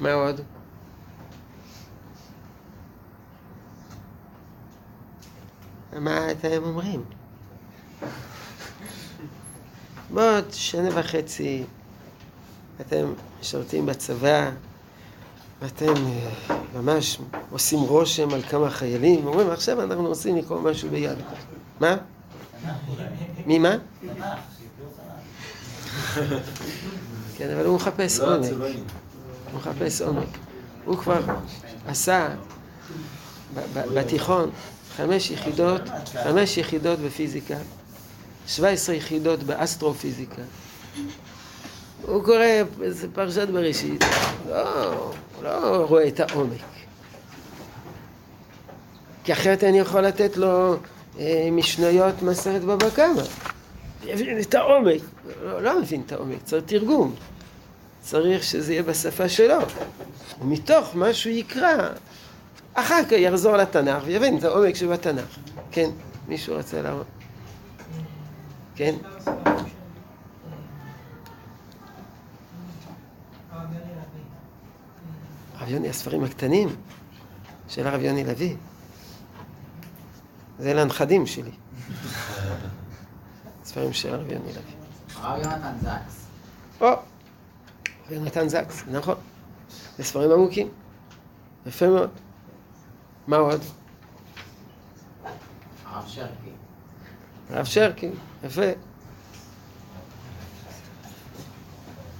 מה 0.00 0.12
עוד? 0.12 0.40
מה 5.92 6.30
אתם 6.30 6.62
אומרים? 6.64 7.04
בעוד 10.10 10.44
שנה 10.52 10.88
וחצי 11.00 11.64
אתם 12.80 13.12
משרתים 13.40 13.86
בצבא 13.86 14.50
ואתם 15.60 15.94
אה, 16.06 16.56
ממש 16.74 17.18
עושים 17.50 17.78
רושם 17.78 18.34
על 18.34 18.42
כמה 18.42 18.70
חיילים, 18.70 19.26
אומרים 19.26 19.50
עכשיו 19.50 19.82
אנחנו 19.82 20.06
רוצים 20.06 20.36
לקרוא 20.36 20.60
משהו 20.60 20.90
ביד. 20.90 21.18
מה? 21.80 21.96
מי 23.46 23.58
מה? 23.58 23.76
כן, 27.36 27.50
אבל 27.50 27.66
הוא 27.66 27.76
מחפש 27.76 28.20
עומק. 28.20 28.50
הוא 28.50 29.58
מחפש 29.60 30.02
עומק. 30.02 30.28
הוא 30.84 30.96
כבר 30.96 31.20
עשה 31.86 32.28
בתיכון 33.74 34.50
חמש 34.96 35.30
יחידות, 35.30 35.80
חמש 36.24 36.56
יחידות 36.56 36.98
בפיזיקה, 36.98 37.56
17 38.46 38.94
יחידות 38.94 39.42
באסטרופיזיקה. 39.42 40.42
הוא 42.02 42.24
קורא 42.24 42.44
איזה 42.82 43.06
פרשת 43.12 43.48
בראשית, 43.48 44.04
לא, 44.48 44.92
הוא 44.94 45.44
לא 45.44 45.86
רואה 45.88 46.08
את 46.08 46.20
העומק. 46.20 46.60
כי 49.24 49.32
אחרת 49.32 49.64
אני 49.64 49.78
יכול 49.78 50.00
לתת 50.00 50.36
לו 50.36 50.76
אה, 51.18 51.48
משניות 51.52 52.22
מסרת 52.22 52.62
בבא 52.62 52.90
קמא. 52.90 53.22
את 54.40 54.54
העומק. 54.54 55.00
לא, 55.42 55.62
לא 55.62 55.80
מבין 55.80 56.02
את 56.06 56.12
העומק, 56.12 56.42
צריך 56.44 56.64
תרגום. 56.66 57.14
צריך 58.00 58.44
שזה 58.44 58.72
יהיה 58.72 58.82
בשפה 58.82 59.28
שלו. 59.28 59.58
ומתוך 60.40 60.96
מה 60.96 61.14
שהוא 61.14 61.32
יקרא, 61.32 61.88
אחר 62.74 63.04
כך 63.04 63.12
יחזור 63.12 63.56
לתנ"ך 63.56 64.02
ויבין 64.06 64.38
את 64.38 64.44
העומק 64.44 64.74
שבתנ"ך. 64.74 65.38
כן, 65.70 65.90
מישהו 66.28 66.56
רוצה 66.56 66.82
להראות? 66.82 67.06
כן? 68.74 68.94
הרב 75.58 75.68
יוני, 75.68 75.88
הספרים 75.88 76.24
הקטנים 76.24 76.68
של 77.68 77.86
הרב 77.86 78.02
יוני 78.02 78.24
לביא. 78.24 78.56
זה 80.58 80.74
לנכדים 80.74 81.26
שלי. 81.26 81.50
ספרים 83.72 83.92
של 83.92 84.14
הרב 84.14 84.30
יוני 84.32 84.48
לביא. 84.48 84.74
הרב 85.16 85.38
יונתן 85.42 85.72
זקס. 85.80 86.26
או, 86.80 86.92
יונתן 88.10 88.48
זקס, 88.48 88.82
נכון. 88.90 89.14
זה 89.98 90.04
ספרים 90.04 90.30
עמוקים. 90.30 90.68
יפה 91.66 91.86
מאוד. 91.86 92.10
מה 93.26 93.36
עוד? 93.36 93.60
הרב 95.86 96.04
שרקי. 96.06 96.50
הרב 97.50 97.64
שרקי, 97.64 98.10
יפה. 98.44 98.62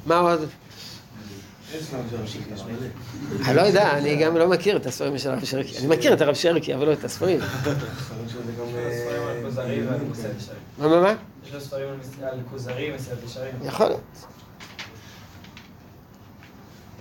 מה 0.06 0.18
עוד? 0.18 0.40
אני 3.44 3.56
לא 3.56 3.60
יודע, 3.60 3.98
אני 3.98 4.16
גם 4.16 4.36
לא 4.36 4.48
מכיר 4.48 4.76
את 4.76 4.86
הספרים 4.86 5.18
של 5.18 5.30
הרב 5.30 5.44
שרקי. 5.44 5.78
אני 5.78 5.86
מכיר 5.86 6.14
את 6.14 6.20
הרב 6.20 6.34
שרקי, 6.34 6.74
אבל 6.74 6.86
לא 6.86 6.92
את 6.92 7.04
הספרים. 7.04 7.40
ישרים. 10.36 10.58
מה, 10.78 10.88
מה, 10.88 11.00
מה? 11.00 11.14
ספרים 11.60 11.88
על 11.88 11.96
מס- 11.96 12.22
על 12.22 12.38
כוזרי 12.50 12.92
ומסילת 12.92 13.18
ישרים. 13.24 13.54
יכול 13.64 13.86
להיות. 13.86 14.00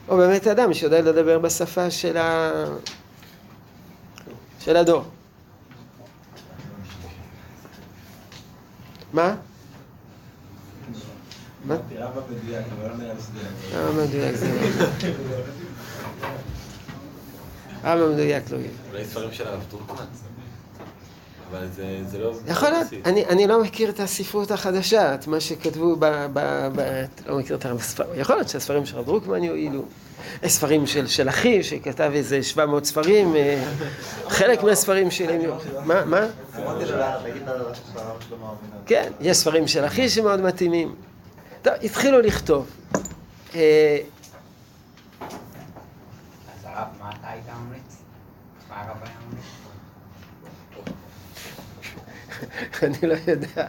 או 0.08 0.18
באמת 0.18 0.48
אדם 0.48 0.74
שיודע 0.74 1.02
לדבר 1.02 1.40
בשפה 1.40 1.90
של 1.92 2.18
ה... 2.18 2.52
של 4.60 4.76
הדור. 4.78 5.04
מה? 9.14 9.36
מה? 11.66 11.76
רבא 11.96 12.22
מדויק, 12.32 12.66
אבל 12.80 12.90
לא 12.90 12.98
נראה 12.98 13.14
לי 13.14 13.20
שזה... 13.20 13.78
למה 13.78 14.04
מדויק 14.06 14.36
זה 14.36 14.48
לא? 14.80 14.88
למה 17.84 18.08
מדויק 18.14 18.52
לא 18.52 18.58
יהיה? 18.58 18.70
אולי 18.92 19.06
ספרים 19.06 19.32
של 19.32 19.48
הרב 19.48 19.64
טרוקמן? 19.70 20.06
אבל 21.52 21.68
זה 21.76 22.00
זה 22.08 22.20
לא... 22.20 22.34
יכול 22.48 22.70
להיות. 22.70 22.88
אני, 23.06 23.26
אני 23.26 23.48
לא 23.48 23.64
מכיר 23.64 23.90
את 23.90 24.00
הספרות 24.00 24.52
החדשה, 24.52 25.16
את 25.16 25.28
מה 25.28 25.40
שכתבו 25.40 25.96
ב... 25.96 26.06
ב, 26.34 26.68
ב 26.76 27.06
לא 27.26 27.38
מכיר 27.38 27.56
את 27.56 27.66
הספרים, 27.66 28.10
יכול 28.16 28.36
להיות 28.36 28.50
שהספרים 28.50 28.86
של 28.86 29.02
דרוקמן 29.02 29.44
יועילו. 29.44 29.84
יש 30.44 30.54
ספרים 30.54 30.88
של, 30.88 31.08
של 31.08 31.30
אחי, 31.30 31.64
שכתב 31.64 32.12
איזה 32.14 32.44
700 32.44 32.86
ספרים, 32.86 33.36
אה, 33.36 33.64
חלק 34.28 34.64
מהספרים 34.64 35.12
שלי, 35.12 35.38
מה, 35.86 36.06
מה? 36.06 36.28
כן, 38.86 39.12
יש 39.20 39.38
ספרים 39.38 39.68
של 39.68 39.86
אחי 39.86 40.10
שמאוד 40.10 40.42
מתאימים. 40.42 40.96
טוב, 41.62 41.74
התחילו 41.84 42.22
לכתוב. 42.22 42.70
אה, 43.56 43.98
אז 46.60 46.66
הרב, 46.66 46.88
מה 47.02 47.10
אתה 47.20 47.30
היית 47.30 47.46
ממליץ? 47.66 47.82
מה 48.70 48.76
הרב 48.82 48.98
היה 49.04 49.14
ממליץ? 49.28 49.46
אני 52.84 52.98
לא 53.02 53.16
יודע. 53.28 53.68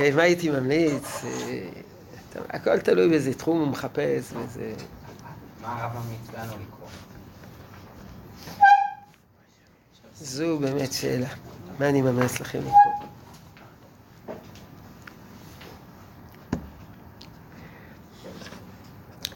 אה, 0.00 0.10
מה 0.16 0.22
הייתי 0.22 0.50
ממליץ? 0.50 1.24
אה, 1.24 1.68
הכל 2.48 2.78
תלוי 2.78 3.08
באיזה 3.08 3.34
תחום 3.34 3.60
הוא 3.60 3.68
מחפש, 3.68 4.32
וזה... 4.32 4.72
מה 5.62 5.82
הרב 5.82 5.92
ממליץ 5.96 6.34
לנו 6.34 6.62
לקרוא? 6.62 6.88
זו 10.14 10.58
באמת 10.58 10.92
שאלה. 10.92 11.28
מה 11.78 11.88
אני 11.88 12.02
ממליץ 12.02 12.40
לכם 12.40 12.58
לקרוא? 12.58 13.08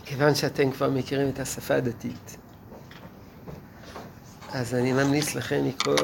כיוון 0.04 0.34
שאתם 0.34 0.70
כבר 0.70 0.90
מכירים 0.90 1.28
את 1.28 1.40
השפה 1.40 1.74
הדתית, 1.74 2.36
אז 4.56 4.74
אני 4.74 4.92
ממליץ 4.92 5.34
לכם 5.34 5.64
לקרוא 5.64 5.94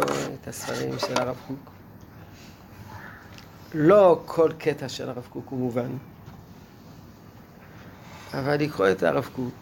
את 0.41 0.49
הספרים 0.49 0.99
של 0.99 1.21
הרב 1.21 1.37
קוק. 1.47 1.71
לא 3.75 4.23
כל 4.27 4.51
קטע 4.59 4.89
של 4.89 5.09
הרב 5.09 5.27
קוק 5.31 5.45
הוא 5.49 5.59
מובן, 5.59 5.91
אבל 8.35 8.57
לקרוא 8.57 8.91
את 8.91 9.03
הרב 9.03 9.29
קוק, 9.37 9.55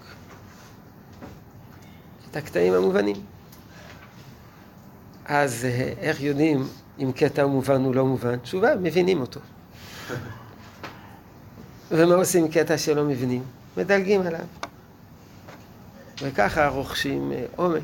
את 2.31 2.37
הקטעים 2.37 2.73
המובנים. 2.73 3.17
אז 5.25 5.65
אה, 5.65 5.93
איך 5.99 6.21
יודעים 6.21 6.69
אם 6.99 7.13
קטע 7.13 7.47
מובן 7.47 7.85
או 7.85 7.93
לא 7.93 8.07
מובן? 8.07 8.39
תשובה, 8.39 8.77
מבינים 8.77 9.21
אותו. 9.21 9.41
ומה 11.91 12.15
עושים 12.15 12.49
קטע 12.51 12.79
שלא 12.79 13.05
מבינים? 13.05 13.43
מדלגים 13.77 14.21
עליו. 14.21 14.47
וככה 16.23 16.69
רוכשים 16.69 17.33
אה, 17.33 17.45
עומק. 17.57 17.83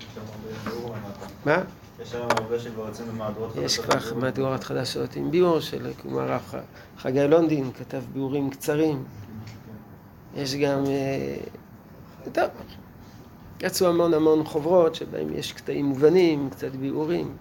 יש 0.00 0.06
שם 0.14 0.20
הרבה 0.20 0.70
ביאור 0.70 0.96
למטה. 0.96 1.26
מה? 1.44 1.62
יש 2.02 2.10
שם 2.10 2.26
הרבה 2.30 2.58
שכבר 2.58 2.86
יוצאים 2.86 3.08
במהדורות 3.08 3.56
יש 3.56 3.78
חדשות. 3.78 4.02
כבר 4.02 4.14
מהדורות 4.20 4.64
חדשות 4.64 5.16
עם 5.16 5.30
ביאור 5.30 5.60
של 5.60 5.92
הרב 6.04 6.54
חגי 6.98 7.28
לונדין, 7.28 7.72
כתב 7.72 8.02
ביאורים 8.12 8.50
קצרים. 8.50 9.04
יש 10.34 10.54
גם... 10.54 10.84
אה, 10.86 11.36
טוב, 12.32 12.50
יצאו 13.60 13.88
המון 13.88 14.14
המון 14.14 14.44
חוברות 14.44 14.94
שבהם 14.94 15.34
יש 15.34 15.52
קטעים 15.52 15.84
מובנים, 15.84 16.50
קצת 16.50 16.72
ביאורים. 16.72 17.36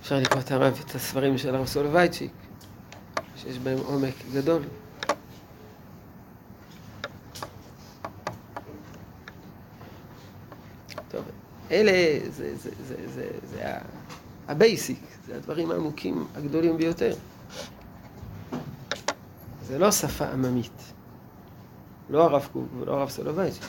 אפשר 0.00 0.18
לקרוא 0.18 0.40
את 0.40 0.50
הרב, 0.50 0.80
את 0.86 0.94
הספרים 0.94 1.38
של 1.38 1.54
הרב 1.54 1.66
סולובייצ'יק, 1.66 2.30
שיש 3.36 3.58
בהם 3.58 3.78
עומק 3.78 4.14
גדול. 4.32 4.62
טוב, 11.08 11.22
אלה, 11.70 11.92
זה, 12.30 12.56
זה, 12.56 12.70
זה, 12.88 12.94
זה, 13.14 13.28
זה 13.50 13.74
ה- 13.74 13.80
ה 14.48 14.55
basic, 14.55 15.00
זה 15.26 15.36
הדברים 15.36 15.70
העמוקים 15.70 16.26
הגדולים 16.36 16.76
ביותר. 16.76 17.14
זה 19.66 19.78
לא 19.78 19.92
שפה 19.92 20.26
עממית. 20.26 20.82
לא 22.10 22.24
הרב 22.24 22.48
קוק 22.52 22.64
ולא 22.80 22.92
הרב 22.92 23.08
סולובייצ'יק. 23.08 23.62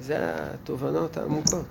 זה 0.00 0.16
התובנות 0.34 1.16
העמוקות. 1.16 1.66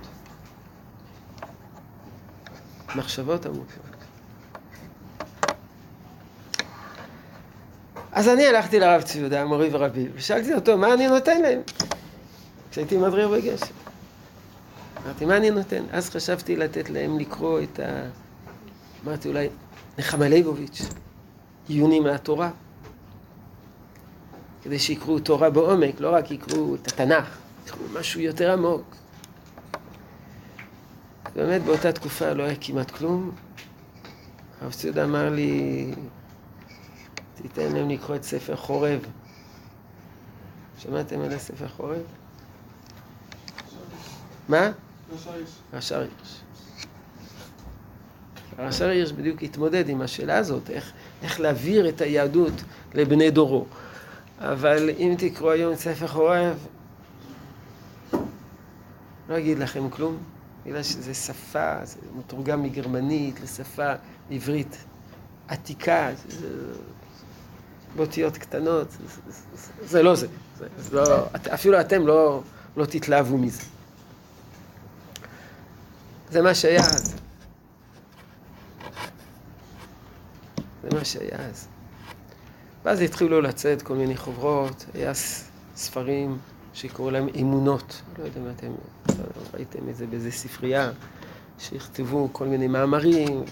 מחשבות 2.96 3.46
עמוקות. 3.46 3.66
אז 8.12 8.28
אני 8.28 8.48
הלכתי 8.48 8.80
לרב 8.80 9.02
צבי 9.02 9.20
יהודה, 9.20 9.46
מורי 9.46 9.70
ורבי, 9.72 10.08
ושאלתי 10.16 10.54
אותו, 10.54 10.78
מה 10.78 10.94
אני 10.94 11.08
נותן 11.08 11.42
להם? 11.42 11.60
כשהייתי 12.72 12.98
מדריר 12.98 13.28
בגשם. 13.30 13.66
אמרתי, 15.06 15.26
מה 15.26 15.38
אני 15.38 15.50
נותן? 15.50 15.84
אז 15.92 16.10
חשבתי 16.10 16.56
לתת 16.56 16.90
להם 16.90 17.20
לקרוא 17.20 17.62
את 17.62 17.80
ה... 17.80 18.10
אמרתי, 19.06 19.28
אולי 19.28 19.50
נחמה 19.98 20.28
ליבוביץ', 20.28 20.82
עיונים 21.68 22.04
מהתורה. 22.04 22.52
כדי 24.64 24.80
שיקראו 24.80 25.20
תורה 25.20 25.50
בעומק, 25.50 26.00
לא 26.00 26.16
רק 26.16 26.32
יקראו 26.32 26.76
את 26.76 26.88
התנ"ך, 26.88 27.38
יקראו 27.66 27.86
משהו 28.00 28.20
יותר 28.20 28.54
עמוק. 28.54 28.96
באמת 31.36 31.62
באותה 31.62 31.92
תקופה 31.92 32.34
לא 32.34 32.44
היה 32.44 32.56
כמעט 32.62 32.92
כלום. 32.92 33.32
הרב 34.62 34.74
ציודה 34.74 35.04
אמר 35.04 35.30
לי, 35.30 35.92
תיתן 37.36 37.72
להם 37.72 37.90
לקרוא 37.90 38.16
את 38.16 38.24
ספר 38.24 38.56
חורב. 38.56 39.00
שמעתם 40.78 41.22
על 41.22 41.34
הספר 41.34 41.68
חורב? 41.68 42.02
מה? 44.50 44.72
רש"ר 45.74 46.00
הירש. 46.00 46.42
רש"ר 48.60 48.88
הירש 48.88 49.12
בדיוק 49.12 49.44
התמודד 49.44 49.90
עם 49.90 50.02
השאלה 50.02 50.38
הזאת, 50.38 50.70
איך, 50.70 50.92
איך 51.24 51.40
להעביר 51.40 51.90
את 51.90 52.02
היהדות 52.02 52.54
לבני 52.94 53.32
דורו. 53.32 53.66
אבל 54.40 54.90
אם 54.98 55.16
תקראו 55.18 55.52
היום 55.52 55.74
את 55.74 55.80
ספר 55.80 56.08
חורב, 56.08 56.68
לא 59.30 59.38
אגיד 59.38 59.60
לכם 59.60 59.90
כלום, 59.90 60.18
בגלל 60.66 60.84
שזה 60.84 61.14
שפה, 61.14 61.86
זה 61.86 62.00
מתורגם 62.18 62.64
מגרמנית 62.64 63.40
לשפה 63.44 63.94
עברית 64.32 64.78
עתיקה, 65.48 66.10
זה, 66.28 66.48
באותיות 67.96 68.38
קטנות, 68.38 68.92
זה, 68.92 68.98
זה, 69.28 69.42
זה, 69.56 69.88
זה 69.88 70.04
לא 70.04 70.16
זה. 70.16 70.28
זה, 70.58 70.68
זה 70.78 70.96
לא, 70.96 71.26
אפילו 71.54 71.80
אתם 71.82 72.08
לא, 72.08 72.42
לא 72.78 72.86
תתלהבו 72.86 73.38
מזה. 73.38 73.62
זה 76.30 76.42
מה 76.42 76.56
שהיה 76.56 76.82
אז. 76.82 77.16
זה 80.84 80.98
מה 80.98 81.06
שהיה 81.06 81.38
אז. 81.38 81.68
ואז 82.86 83.02
התחילו 83.02 83.42
לצאת 83.42 83.82
כל 83.82 83.96
מיני 83.96 84.18
חוברות, 84.18 84.86
היה 84.94 85.12
ספרים 85.76 86.38
שקראו 86.74 87.12
להם 87.12 87.28
אמונות, 87.42 88.02
לא 88.20 88.24
יודע 88.24 88.40
אם 88.40 88.50
אתם 88.58 88.72
ראיתם 89.54 89.90
את 89.90 89.96
זה 89.96 90.08
באיזה 90.08 90.32
ספרייה, 90.32 90.92
שיכתבו 91.60 92.30
כל 92.32 92.48
מיני 92.48 92.68
מאמרים, 92.68 93.44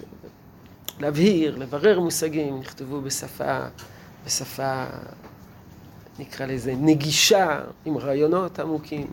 להבהיר, 0.99 1.57
לברר 1.57 1.99
מושגים, 1.99 2.59
נכתבו 2.59 3.01
בשפה, 3.01 3.59
בשפה, 4.25 4.85
נקרא 6.19 6.45
לזה, 6.45 6.73
נגישה, 6.77 7.59
עם 7.85 7.97
רעיונות 7.97 8.59
עמוקים. 8.59 9.07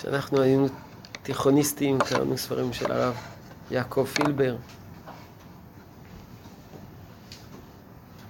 כשאנחנו 0.00 0.40
היינו 0.40 0.66
תיכוניסטים, 1.22 1.98
קראנו 1.98 2.38
ספרים 2.38 2.72
של 2.72 2.92
הרב 2.92 3.16
יעקב 3.70 4.06
פילבר. 4.14 4.56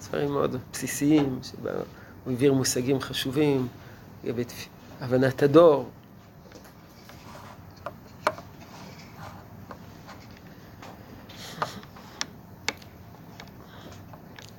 ספרים 0.01 0.33
מאוד 0.33 0.57
בסיסיים, 0.73 1.39
שבהם 1.43 1.77
הוא 2.25 2.33
העביר 2.33 2.53
מושגים 2.53 3.01
חשובים 3.01 3.69
לגבי 4.25 4.45
הבנת 5.01 5.43
הדור. 5.43 5.91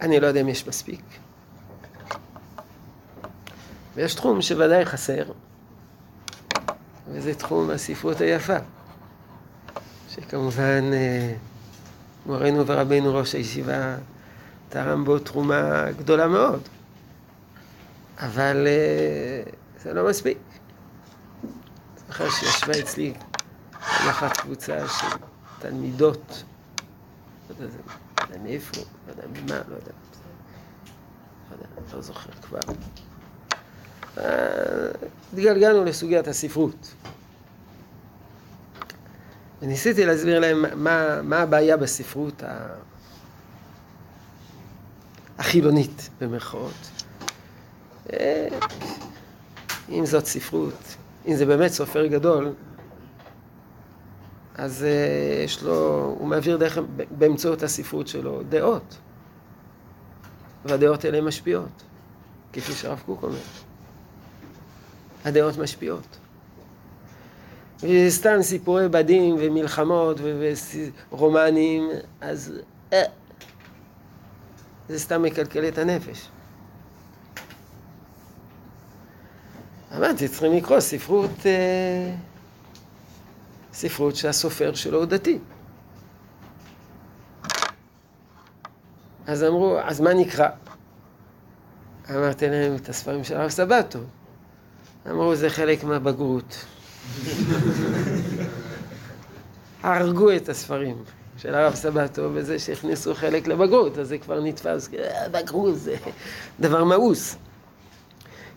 אני 0.01 0.19
לא 0.19 0.27
יודע 0.27 0.41
אם 0.41 0.47
יש 0.47 0.67
מספיק. 0.67 1.03
ויש 3.95 4.15
תחום 4.15 4.41
שוודאי 4.41 4.85
חסר, 4.85 5.23
וזה 7.13 7.33
תחום 7.33 7.69
הספרות 7.69 8.21
היפה, 8.21 8.57
שכמובן 10.09 10.93
אה, 10.93 11.33
מורנו 12.25 12.67
ורבנו 12.67 13.15
ראש 13.15 13.35
הישיבה 13.35 13.95
תרם 14.69 15.05
בו 15.05 15.19
תרומה 15.19 15.85
גדולה 15.97 16.27
מאוד, 16.27 16.61
אבל 18.19 18.67
אה, 18.67 19.51
זה 19.83 19.93
לא 19.93 20.09
מספיק. 20.09 20.37
זוכר 22.07 22.29
שישבה 22.29 22.79
אצלי 22.79 23.13
אחת 23.85 24.37
קבוצה 24.37 24.87
של 24.87 25.17
תלמידות, 25.59 26.43
לא 27.49 27.65
לא 27.65 27.65
יודע 27.65 28.37
מאיפה, 28.43 28.81
לא 29.07 29.11
יודע 29.11 29.23
ממה, 29.41 29.61
לא 29.69 29.75
יודע, 29.75 29.91
לא 31.51 31.95
לא 31.95 32.01
זוכר 32.01 32.31
כבר. 32.41 32.59
אה, 34.17 34.23
התגלגלנו 35.33 35.83
לסוגיית 35.85 36.27
הספרות. 36.27 36.93
וניסיתי 39.61 40.05
להסביר 40.05 40.39
להם 40.39 40.65
מה, 40.83 41.21
מה 41.21 41.37
הבעיה 41.37 41.77
בספרות 41.77 42.43
ה... 42.43 42.67
החילונית, 45.37 46.09
במרכאות. 46.21 46.91
אה, 48.13 48.47
אם 49.89 50.05
זאת 50.05 50.25
ספרות, 50.25 50.95
אם 51.27 51.35
זה 51.35 51.45
באמת 51.45 51.71
סופר 51.71 52.05
גדול, 52.05 52.53
אז 54.55 54.83
אה, 54.83 55.43
יש 55.43 55.63
לו, 55.63 56.15
הוא 56.19 56.27
מעביר 56.27 56.57
דרך, 56.57 56.77
באמצעות 57.11 57.63
הספרות 57.63 58.07
שלו 58.07 58.41
דעות. 58.49 58.97
והדעות 60.65 61.05
האלה 61.05 61.21
משפיעות, 61.21 61.83
כפי 62.53 62.73
שהרב 62.73 63.03
קוק 63.05 63.23
אומר. 63.23 63.39
הדעות 65.25 65.57
משפיעות. 65.57 66.17
וסתם 67.79 68.41
סיפורי 68.41 68.89
בדים 68.89 69.35
ומלחמות 69.39 70.17
ורומנים, 71.11 71.89
אז 72.21 72.53
אה, 72.93 73.03
זה 74.89 74.99
סתם 74.99 75.21
מקלקל 75.21 75.67
את 75.67 75.77
הנפש. 75.77 76.29
אמרתי, 79.97 80.27
צריכים 80.27 80.53
לקרוא 80.53 80.79
ספרות, 80.79 81.45
אה, 81.45 82.15
ספרות 83.73 84.15
שהסופר 84.15 84.73
שלו 84.73 84.97
הוא 84.97 85.05
דתי. 85.05 85.39
אז 89.27 89.43
אמרו, 89.43 89.79
אז 89.79 90.01
מה 90.01 90.13
נקרא? 90.13 90.49
אמרתי 92.09 92.49
להם 92.49 92.75
את 92.75 92.89
הספרים 92.89 93.23
של 93.23 93.37
הרב 93.37 93.49
סבתו. 93.49 93.99
אמרו, 95.09 95.35
זה 95.35 95.49
חלק 95.49 95.83
מהבגרות. 95.83 96.65
הרגו 99.83 100.35
את 100.35 100.49
הספרים 100.49 101.03
של 101.37 101.55
הרב 101.55 101.75
סבתו 101.75 102.29
בזה 102.29 102.59
שהכניסו 102.59 103.15
חלק 103.15 103.47
לבגרות, 103.47 103.97
אז 103.97 104.07
זה 104.07 104.17
כבר 104.17 104.39
נתפס, 104.43 104.89
"אה, 104.93 105.29
בגרות 105.29 105.79
זה 105.79 105.95
דבר 106.59 106.83
מאוס. 106.83 107.35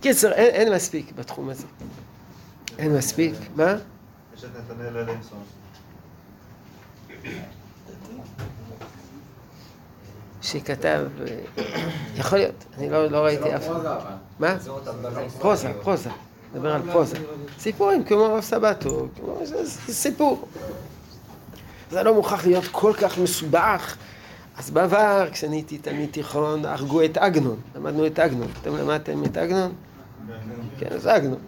קיצר, 0.00 0.32
אין, 0.32 0.54
אין 0.54 0.74
מספיק 0.74 1.12
בתחום 1.12 1.48
הזה. 1.48 1.66
אין 2.78 2.96
מספיק, 2.96 3.34
מה? 3.56 3.74
יש 4.36 4.44
את 4.44 4.48
נתנאל 4.70 4.96
אלינסון. 4.96 5.38
שכתב, 10.42 11.06
אה, 11.28 11.38
יכול 12.16 12.38
להיות, 12.38 12.64
אני 12.78 12.90
לא, 12.90 13.06
לא 13.10 13.18
ראיתי 13.24 13.56
אף... 13.56 13.68
מה? 14.38 14.56
פרוזה, 15.40 15.72
פרוזה. 15.82 16.10
מדבר 16.54 16.74
על 16.74 16.82
פרוזה. 16.92 17.16
סיפורים 17.58 18.04
כמו 18.04 18.24
הרב 18.24 18.40
סבתו. 18.40 19.08
זה, 19.42 19.56
סיפור. 19.92 20.48
זה 21.90 22.02
לא 22.02 22.14
מוכרח 22.14 22.46
להיות 22.46 22.64
כל 22.70 22.92
כך 23.02 23.18
מסובך. 23.18 23.96
אז 24.58 24.70
בעבר, 24.70 25.28
כשנהייתי 25.32 25.78
תלמיד 25.78 26.08
תיכון, 26.12 26.64
הרגו 26.64 27.04
את 27.04 27.16
עגנון. 27.16 27.56
למדנו 27.76 28.06
את 28.06 28.18
עגנון. 28.18 28.48
אתם 28.62 28.76
למדתם 28.76 29.24
את 29.24 29.36
עגנון? 29.36 29.72
כן, 30.78 30.98
זה 30.98 31.14
עגנון. 31.14 31.38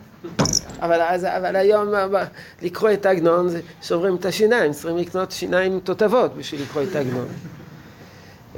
אבל, 0.80 1.02
אז, 1.02 1.24
אבל 1.24 1.56
היום 1.56 1.88
ב- 2.12 2.24
לקרוא 2.62 2.90
את 2.92 3.06
עגנון, 3.06 3.48
זה 3.48 3.60
שוברים 3.82 4.16
את 4.16 4.24
השיניים, 4.24 4.72
צריכים 4.72 4.96
לקנות 4.96 5.30
שיניים 5.30 5.80
תותבות 5.80 6.36
בשביל 6.36 6.62
לקרוא 6.62 6.82
את 6.82 6.96
עגנון. 6.96 7.26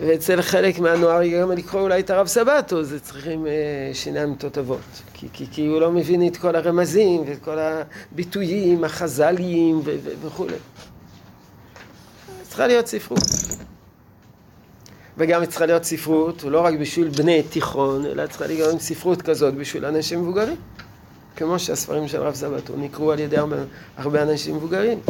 ואצל 0.01 0.42
חלק 0.42 0.78
מהנוער 0.78 1.26
גם 1.26 1.53
לקרוא 1.53 1.80
אולי 1.80 2.01
את 2.01 2.11
הרב 2.11 2.26
סבתו, 2.26 2.84
זה 2.84 3.01
צריכים 3.01 3.46
אה, 3.46 3.90
שיניים 3.92 4.34
תותבות. 4.34 4.80
כי, 5.14 5.28
כי, 5.32 5.46
כי 5.51 5.66
הוא 5.66 5.80
לא 5.80 5.92
מבין 5.92 6.26
את 6.26 6.36
כל 6.36 6.57
הרמזים 6.57 7.24
ואת 7.26 7.38
כל 7.44 7.59
הביטויים 7.59 8.84
החז"ליים 8.84 9.78
ו- 9.78 9.96
ו- 10.05 10.26
וכולי. 10.26 10.57
צריכה 12.42 12.66
להיות 12.66 12.86
ספרות. 12.86 13.22
וגם 15.16 15.46
צריכה 15.46 15.66
להיות 15.66 15.84
ספרות, 15.84 16.42
לא 16.42 16.61
רק 16.61 16.74
בשביל 16.74 17.09
בני 17.09 17.42
תיכון, 17.42 18.07
אלא 18.07 18.26
צריכה 18.26 18.46
להיות 18.46 18.72
גם 18.72 18.78
ספרות 18.78 19.22
כזאת 19.22 19.55
בשביל 19.55 19.84
אנשים 19.84 20.22
מבוגרים. 20.22 20.57
כמו 21.36 21.59
שהספרים 21.59 22.09
של 22.09 22.20
רב 22.22 22.34
סבתו 22.34 22.76
נקראו 22.76 23.12
על 23.12 23.18
ידי 23.18 23.36
הרבה, 23.36 23.57
הרבה 23.96 24.22
אנשים 24.22 24.57
מבוגרים. 24.57 25.01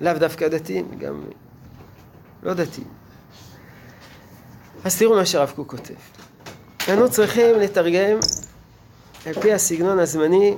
לאו 0.00 0.12
דווקא 0.18 0.48
דתיים, 0.48 0.88
גם 0.98 1.22
לא 2.46 2.54
דתיים. 2.54 2.86
אז 4.84 4.98
תראו 4.98 5.16
מה 5.16 5.26
שהרב 5.26 5.52
קוק 5.56 5.70
כותב. 5.70 5.94
אנו 6.92 7.10
צריכים 7.10 7.60
לתרגם 7.60 8.18
על 9.26 9.32
פי 9.32 9.52
הסגנון 9.52 9.98
הזמני, 9.98 10.56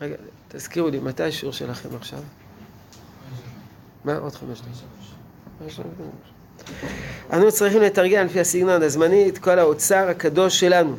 רגע, 0.00 0.14
תזכירו 0.48 0.88
לי, 0.88 0.98
מתי 0.98 1.22
השיעור 1.22 1.52
שלכם 1.52 1.88
עכשיו? 1.96 2.18
מה? 4.04 4.16
עוד 4.16 4.34
חמש 4.34 4.60
דקות. 4.60 5.80
אנו 7.32 7.52
צריכים 7.52 7.82
לתרגם 7.82 8.20
על 8.20 8.28
פי 8.28 8.40
הסגנון 8.40 8.82
הזמני 8.82 9.28
את 9.28 9.38
כל 9.38 9.58
האוצר 9.58 10.08
הקדוש 10.08 10.60
שלנו. 10.60 10.96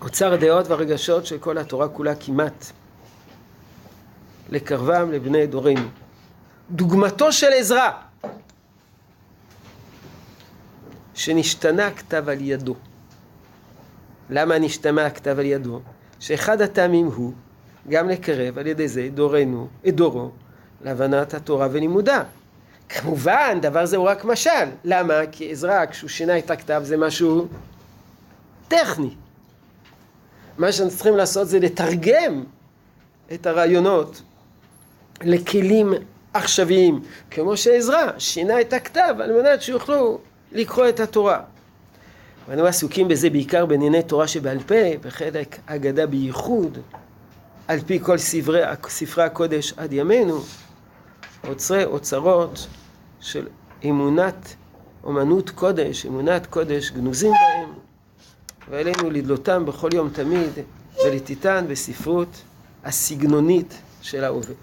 אוצר 0.00 0.32
הדעות 0.32 0.68
והרגשות 0.68 1.26
של 1.26 1.38
כל 1.38 1.58
התורה 1.58 1.88
כולה 1.88 2.14
כמעט. 2.14 2.66
לקרבם 4.48 5.12
לבני 5.12 5.46
דורנו. 5.46 5.88
דוגמתו 6.70 7.32
של 7.32 7.52
עזרא, 7.52 7.90
שנשתנה 11.14 11.86
הכתב 11.86 12.28
על 12.28 12.40
ידו. 12.40 12.74
למה 14.30 14.58
נשתנה 14.58 15.06
הכתב 15.06 15.38
על 15.38 15.44
ידו? 15.44 15.80
שאחד 16.20 16.60
הטעמים 16.60 17.06
הוא 17.06 17.32
גם 17.88 18.08
לקרב 18.08 18.58
על 18.58 18.66
ידי 18.66 18.88
זה 18.88 19.08
דורנו, 19.14 19.68
את 19.88 19.94
דורו, 19.94 20.30
להבנת 20.84 21.34
התורה 21.34 21.68
ולימודה. 21.72 22.22
כמובן, 22.88 23.58
דבר 23.62 23.86
זה 23.86 23.96
הוא 23.96 24.06
רק 24.06 24.24
משל. 24.24 24.68
למה? 24.84 25.14
כי 25.32 25.50
עזרא, 25.50 25.86
כשהוא 25.86 26.10
שינה 26.10 26.38
את 26.38 26.50
הכתב, 26.50 26.82
זה 26.84 26.96
משהו 26.96 27.46
טכני. 28.68 29.14
מה 30.58 30.72
שאנחנו 30.72 30.96
צריכים 30.96 31.16
לעשות 31.16 31.48
זה 31.48 31.58
לתרגם 31.58 32.44
את 33.32 33.46
הרעיונות 33.46 34.22
לכלים 35.22 35.94
עכשוויים, 36.32 37.02
כמו 37.30 37.56
שעזרא 37.56 38.12
שינה 38.18 38.60
את 38.60 38.72
הכתב 38.72 39.14
על 39.20 39.42
מנת 39.42 39.62
שיוכלו 39.62 40.18
לקרוא 40.54 40.88
את 40.88 41.00
התורה. 41.00 41.40
ואנו 42.48 42.66
עסוקים 42.66 43.08
בזה 43.08 43.30
בעיקר 43.30 43.66
בענייני 43.66 44.02
תורה 44.02 44.28
שבעל 44.28 44.58
פה, 44.58 44.74
וחלק 45.02 45.58
אגדה 45.66 46.06
בייחוד, 46.06 46.78
על 47.68 47.80
פי 47.80 47.98
כל 48.02 48.18
ספרי, 48.18 48.60
ספרי 48.88 49.24
הקודש 49.24 49.72
עד 49.76 49.92
ימינו, 49.92 50.40
אוצרי 51.48 51.84
אוצרות 51.84 52.66
של 53.20 53.48
אמונת 53.84 54.54
אומנות 55.04 55.50
קודש, 55.50 56.06
אמונת 56.06 56.46
קודש 56.46 56.90
גנוזים 56.90 57.32
בהם, 57.32 57.72
ועלינו 58.70 59.10
לדלותם 59.10 59.66
בכל 59.66 59.88
יום 59.94 60.08
תמיד, 60.08 60.50
ולתיתן 61.04 61.64
בספרות 61.68 62.42
הסגנונית 62.84 63.78
של 64.02 64.24
ההווה. 64.24 64.54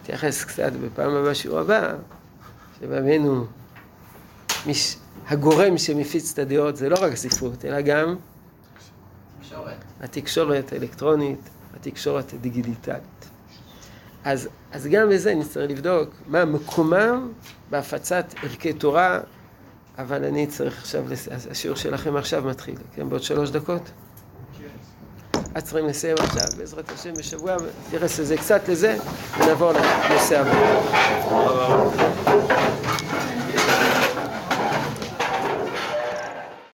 נתייחס 0.00 0.44
קצת 0.44 0.72
בפעם 0.72 1.14
הבאה, 1.14 1.34
שיעור 1.34 1.58
הבא, 1.58 1.94
שבאמנו 2.80 3.44
מש... 4.66 4.96
הגורם 5.28 5.78
שמפיץ 5.78 6.32
את 6.32 6.38
הדעות 6.38 6.76
זה 6.76 6.88
לא 6.88 6.96
רק 7.00 7.12
הספרות, 7.12 7.64
אלא 7.64 7.80
גם 7.80 8.16
התקשורת 10.00 10.72
האלקטרונית, 10.72 11.38
התקשורת 11.74 12.32
הדיגיטלית. 12.32 13.28
אז, 14.24 14.48
אז 14.72 14.86
גם 14.86 15.08
בזה 15.10 15.34
נצטרך 15.34 15.70
לבדוק 15.70 16.10
מה 16.26 16.44
מקומם 16.44 17.32
בהפצת 17.70 18.34
ערכי 18.42 18.72
תורה, 18.72 19.20
אבל 19.98 20.24
אני 20.24 20.46
צריך 20.46 20.78
עכשיו, 20.78 21.04
לס... 21.08 21.28
השיעור 21.50 21.76
שלכם 21.76 22.16
עכשיו 22.16 22.42
מתחיל, 22.44 22.76
כן? 22.94 23.08
בעוד 23.08 23.22
שלוש 23.22 23.50
דקות? 23.50 23.90
אז 25.54 25.62
צריכים 25.62 25.86
לסיים 25.86 26.16
עכשיו, 26.18 26.42
בעזרת 26.58 26.90
השם, 26.94 27.14
בשבוע, 27.14 27.56
נתייחס 27.86 28.18
לזה 28.18 28.36
קצת 28.36 28.68
לזה, 28.68 28.96
ונעבור 29.38 29.72
לנושא 29.72 30.40
הבא. 30.40 31.68